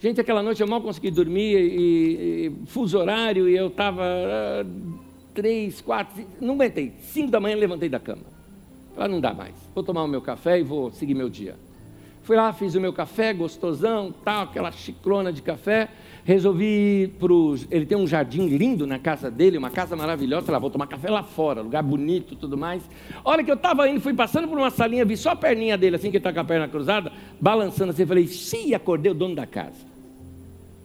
[0.00, 4.98] Gente, aquela noite eu mal consegui dormir, e, e fuso horário, e eu estava uh,
[5.34, 6.92] três, quatro, não aguentei.
[7.00, 8.22] Cinco da manhã levantei da cama.
[8.96, 9.54] Ah, não dá mais.
[9.74, 11.56] Vou tomar o meu café e vou seguir meu dia.
[12.28, 15.88] Fui lá, fiz o meu café, gostosão, tal, aquela chiclona de café.
[16.26, 17.32] Resolvi ir para
[17.70, 20.52] Ele tem um jardim lindo na casa dele, uma casa maravilhosa.
[20.52, 22.82] Lá, vou tomar café lá fora, lugar bonito tudo mais.
[23.24, 25.96] Hora que eu estava indo, fui passando por uma salinha, vi só a perninha dele,
[25.96, 27.10] assim, que está com a perna cruzada,
[27.40, 28.04] balançando assim.
[28.04, 29.86] Falei, sim, acordei o dono da casa.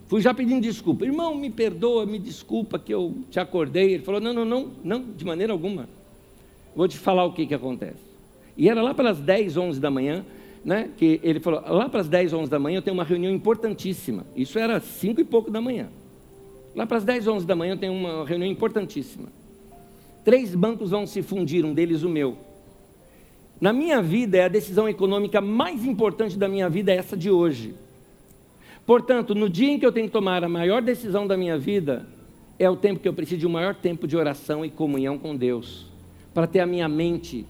[0.08, 1.04] Fui já pedindo desculpa.
[1.04, 3.92] Irmão, me perdoa, me desculpa que eu te acordei.
[3.92, 5.90] Ele falou, não, não, não, não, de maneira alguma.
[6.74, 8.02] Vou te falar o que, que acontece.
[8.56, 10.24] E era lá pelas 10, 11 da manhã,
[10.64, 13.32] né, que ele falou, lá para as 10, 11 da manhã eu tenho uma reunião
[13.32, 14.24] importantíssima.
[14.34, 15.88] Isso era 5 e pouco da manhã.
[16.74, 19.28] Lá para as 10, 11 da manhã eu tenho uma reunião importantíssima.
[20.24, 22.38] Três bancos vão se fundir, um deles o meu.
[23.60, 27.30] Na minha vida, é a decisão econômica mais importante da minha vida é essa de
[27.30, 27.74] hoje.
[28.86, 32.06] Portanto, no dia em que eu tenho que tomar a maior decisão da minha vida,
[32.58, 35.36] é o tempo que eu preciso de um maior tempo de oração e comunhão com
[35.36, 35.86] Deus
[36.32, 37.46] para ter a minha mente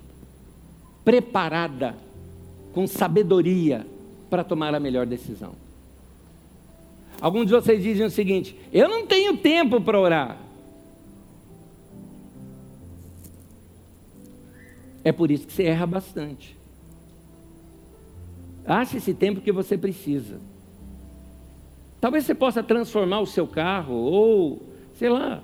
[1.04, 1.96] preparada,
[2.74, 3.86] com sabedoria,
[4.28, 5.52] para tomar a melhor decisão.
[7.20, 10.38] Alguns de vocês dizem o seguinte: eu não tenho tempo para orar.
[15.04, 16.56] É por isso que você erra bastante.
[18.66, 20.40] Ache esse tempo que você precisa.
[22.00, 24.62] Talvez você possa transformar o seu carro, ou,
[24.98, 25.42] sei lá.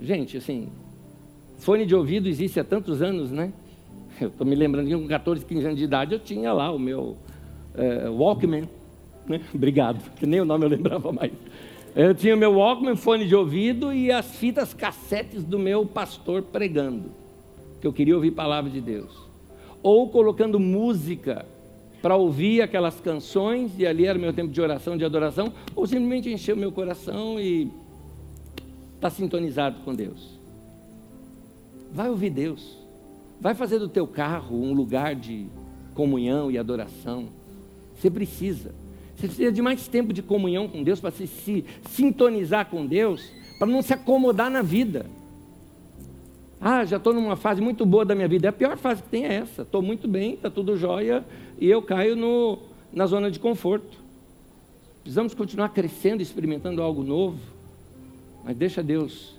[0.00, 0.68] Gente, assim,
[1.58, 3.52] Fone de ouvido existe há tantos anos, né?
[4.20, 6.78] Eu estou me lembrando que com 14, 15 anos de idade eu tinha lá o
[6.78, 7.16] meu
[7.74, 8.68] é, Walkman.
[9.26, 9.40] Né?
[9.54, 11.32] Obrigado, que nem o nome eu lembrava mais.
[11.94, 16.42] Eu tinha o meu Walkman, fone de ouvido e as fitas cassetes do meu pastor
[16.42, 17.10] pregando,
[17.80, 19.10] que eu queria ouvir a palavra de Deus.
[19.82, 21.46] Ou colocando música
[22.02, 26.30] para ouvir aquelas canções, e ali era meu tempo de oração, de adoração, ou simplesmente
[26.30, 27.62] encher o meu coração e
[28.94, 30.38] estar tá sintonizado com Deus.
[31.92, 32.85] Vai ouvir Deus.
[33.40, 35.46] Vai fazer do teu carro um lugar de
[35.94, 37.28] comunhão e adoração.
[37.98, 38.74] Você precisa.
[39.16, 43.30] Você precisa de mais tempo de comunhão com Deus para se, se sintonizar com Deus,
[43.58, 45.06] para não se acomodar na vida.
[46.60, 48.48] Ah, já estou numa fase muito boa da minha vida.
[48.48, 49.62] A pior fase que tem é essa.
[49.62, 51.24] Estou muito bem, está tudo jóia,
[51.58, 52.58] e eu caio no,
[52.92, 53.98] na zona de conforto.
[55.02, 57.38] Precisamos continuar crescendo, experimentando algo novo.
[58.44, 59.34] Mas deixa Deus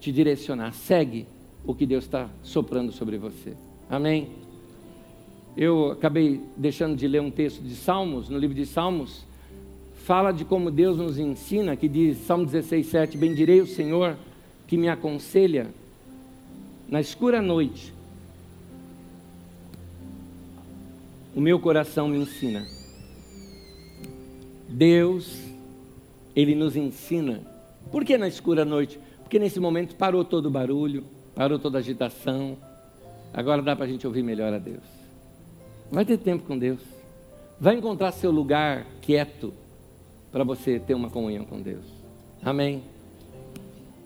[0.00, 0.72] te direcionar.
[0.72, 1.26] Segue
[1.64, 3.54] o que Deus está soprando sobre você.
[3.88, 4.28] Amém?
[5.56, 9.24] Eu acabei deixando de ler um texto de Salmos, no livro de Salmos,
[10.04, 14.16] fala de como Deus nos ensina, que diz, Salmo 16, 7, Bendirei o Senhor
[14.66, 15.68] que me aconselha
[16.88, 17.92] na escura noite.
[21.34, 22.66] O meu coração me ensina.
[24.68, 25.36] Deus,
[26.34, 27.40] Ele nos ensina.
[27.90, 28.98] Por que na escura noite?
[29.22, 31.04] Porque nesse momento parou todo o barulho,
[31.34, 32.56] parou toda a agitação.
[33.32, 34.82] Agora dá para a gente ouvir melhor a Deus.
[35.90, 36.80] Vai ter tempo com Deus.
[37.60, 39.52] Vai encontrar seu lugar quieto
[40.32, 41.84] para você ter uma comunhão com Deus.
[42.42, 42.82] Amém?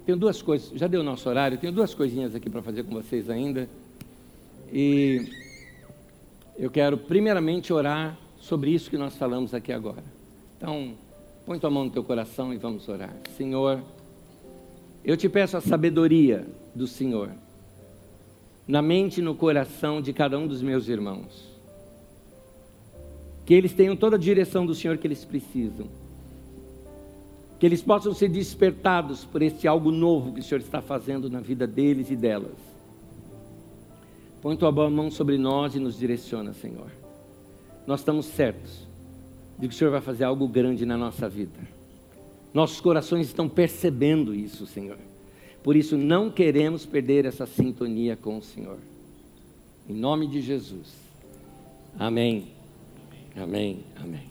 [0.05, 2.93] Tenho duas coisas, já deu o nosso horário, tenho duas coisinhas aqui para fazer com
[2.93, 3.69] vocês ainda.
[4.73, 5.31] E
[6.59, 10.05] eu quero primeiramente orar sobre isso que nós falamos aqui agora.
[10.57, 10.95] Então,
[11.47, 13.15] põe tua mão no teu coração e vamos orar.
[13.37, 13.83] Senhor,
[15.05, 17.31] eu te peço a sabedoria do Senhor
[18.67, 21.53] na mente e no coração de cada um dos meus irmãos.
[23.45, 25.87] Que eles tenham toda a direção do Senhor que eles precisam.
[27.61, 31.41] Que eles possam ser despertados por este algo novo que o Senhor está fazendo na
[31.41, 32.57] vida deles e delas.
[34.41, 36.91] Põe tua boa mão sobre nós e nos direciona, Senhor.
[37.87, 38.87] Nós estamos certos
[39.59, 41.74] de que o Senhor vai fazer algo grande na nossa vida.
[42.55, 44.97] Nossos corações estão percebendo isso, Senhor.
[45.61, 48.79] Por isso, não queremos perder essa sintonia com o Senhor.
[49.89, 50.95] Em nome de Jesus.
[51.99, 52.47] Amém.
[53.37, 53.81] Amém.
[54.01, 54.23] Amém.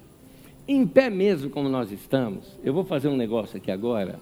[0.66, 4.18] Em pé mesmo como nós estamos, eu vou fazer um negócio aqui agora.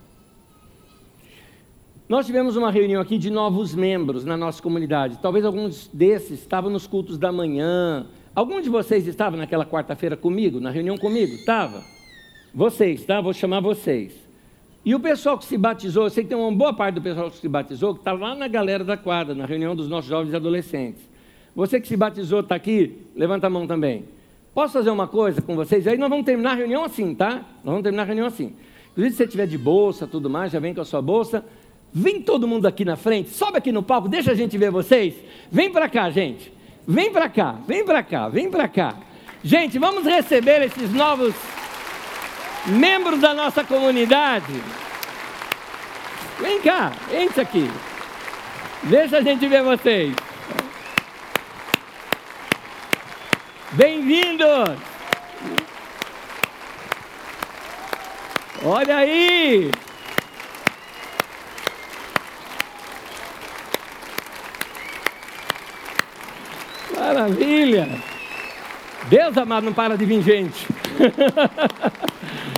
[2.10, 5.20] Nós tivemos uma reunião aqui de novos membros na nossa comunidade.
[5.22, 8.08] Talvez alguns desses estavam nos cultos da manhã.
[8.34, 11.36] Algum de vocês estava naquela quarta-feira comigo, na reunião comigo?
[11.36, 12.01] Estava?
[12.54, 13.22] Vocês, tá?
[13.22, 14.14] Vou chamar vocês.
[14.84, 17.30] E o pessoal que se batizou, eu sei que tem uma boa parte do pessoal
[17.30, 20.34] que se batizou, que está lá na galera da quadra, na reunião dos nossos jovens
[20.34, 21.02] e adolescentes.
[21.56, 24.06] Você que se batizou está aqui, levanta a mão também.
[24.54, 25.88] Posso fazer uma coisa com vocês?
[25.88, 27.36] Aí nós vamos terminar a reunião assim, tá?
[27.36, 28.54] Nós vamos terminar a reunião assim.
[28.92, 31.46] Inclusive, se você tiver de bolsa, tudo mais, já vem com a sua bolsa.
[31.94, 35.14] Vem todo mundo aqui na frente, sobe aqui no palco, deixa a gente ver vocês.
[35.52, 36.52] Vem para cá, gente.
[36.88, 38.98] Vem para cá, vem para cá, vem para cá.
[39.44, 41.34] Gente, vamos receber esses novos
[42.66, 44.62] membros da nossa comunidade.
[46.40, 47.70] Vem cá, entra aqui.
[48.84, 50.16] Deixa a gente ver vocês.
[53.74, 54.78] Bem-vindos!
[58.64, 59.72] Olha aí!
[66.96, 67.88] Maravilha!
[69.06, 70.68] Deus amado, não para de vir gente.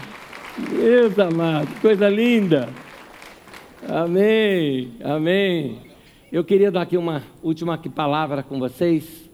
[0.56, 2.70] Deus amado, coisa linda.
[3.90, 5.80] Amém, amém.
[6.32, 9.28] Eu queria dar aqui uma última palavra com vocês.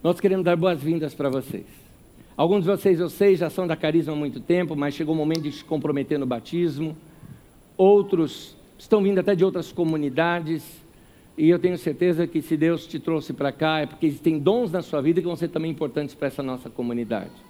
[0.00, 1.66] Nós queremos dar boas-vindas para vocês.
[2.36, 5.18] Alguns de vocês, eu sei, já são da Carisma há muito tempo, mas chegou o
[5.18, 6.96] momento de se comprometer no batismo.
[7.76, 10.64] Outros estão vindo até de outras comunidades.
[11.36, 14.70] E eu tenho certeza que se Deus te trouxe para cá, é porque existem dons
[14.70, 17.47] na sua vida que vão ser também importantes para essa nossa comunidade.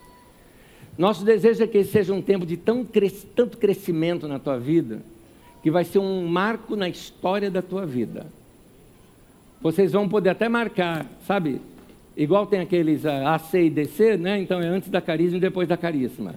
[0.99, 2.84] Nosso desejo é que esse seja um tempo de tão,
[3.36, 5.01] tanto crescimento na tua vida,
[5.62, 8.26] que vai ser um marco na história da tua vida.
[9.61, 11.61] Vocês vão poder até marcar, sabe?
[12.16, 14.40] Igual tem aqueles A, C e DC, né?
[14.40, 16.34] Então é antes da carisma e depois da carisma.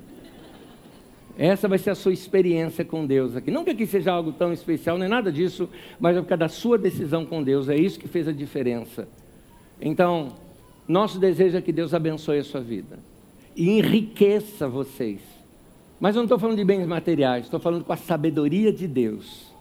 [1.36, 3.50] Essa vai ser a sua experiência com Deus aqui.
[3.50, 5.68] Não que aqui seja algo tão especial, não é nada disso,
[6.00, 7.68] mas é por causa da sua decisão com Deus.
[7.68, 9.08] É isso que fez a diferença.
[9.82, 10.34] Então,
[10.88, 13.11] nosso desejo é que Deus abençoe a sua vida
[13.56, 15.20] e enriqueça vocês.
[16.00, 19.52] Mas eu não estou falando de bens materiais, estou falando com a sabedoria de Deus.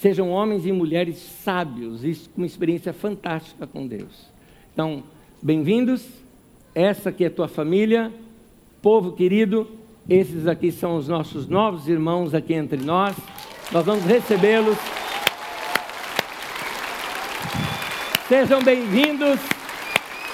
[0.00, 4.26] Sejam homens e mulheres sábios e com uma experiência fantástica com Deus.
[4.72, 5.02] Então,
[5.42, 6.02] Bem-vindos,
[6.74, 8.10] essa aqui é a tua família,
[8.80, 9.68] povo querido,
[10.08, 13.14] esses aqui são os nossos novos irmãos aqui entre nós,
[13.70, 14.76] nós vamos recebê-los.
[18.28, 19.38] Sejam bem-vindos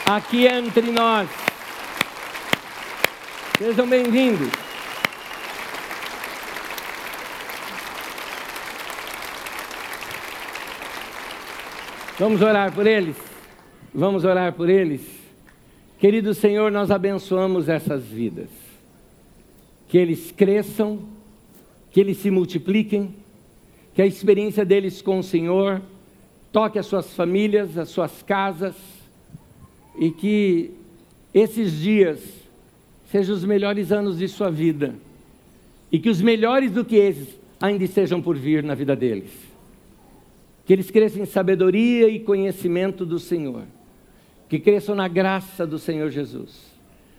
[0.06, 1.28] aqui entre nós.
[3.64, 4.48] Sejam bem-vindos.
[12.18, 13.16] Vamos orar por eles?
[13.94, 15.02] Vamos orar por eles?
[16.00, 18.48] Querido Senhor, nós abençoamos essas vidas.
[19.86, 20.98] Que eles cresçam,
[21.92, 23.14] que eles se multipliquem,
[23.94, 25.80] que a experiência deles com o Senhor
[26.50, 28.74] toque as suas famílias, as suas casas,
[29.96, 30.72] e que
[31.32, 32.41] esses dias
[33.12, 34.94] sejam os melhores anos de sua vida,
[35.92, 37.28] e que os melhores do que esses
[37.60, 39.30] ainda estejam por vir na vida deles.
[40.64, 43.64] Que eles cresçam em sabedoria e conhecimento do Senhor,
[44.48, 46.72] que cresçam na graça do Senhor Jesus.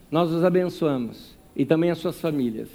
[0.10, 2.70] Nós os abençoamos e também as suas famílias,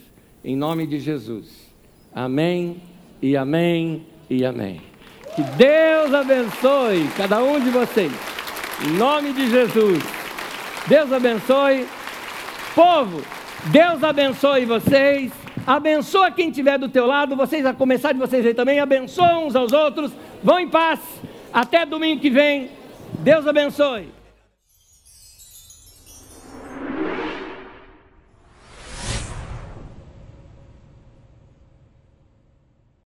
[0.45, 1.73] em nome de Jesus.
[2.15, 2.77] Amém
[3.21, 4.81] e amém e amém.
[5.35, 8.13] Que Deus abençoe cada um de vocês.
[8.87, 10.05] Em nome de Jesus.
[10.89, 11.98] Deus abençoe.
[12.75, 13.23] Povo,
[13.67, 15.33] Deus abençoe vocês.
[15.67, 17.37] Abençoa quem estiver do teu lado.
[17.37, 20.13] Vocês, a começar de vocês aí também, abençoam uns aos outros.
[20.43, 21.01] Vão em paz.
[21.53, 22.71] Até domingo que vem.
[23.21, 24.18] Deus abençoe.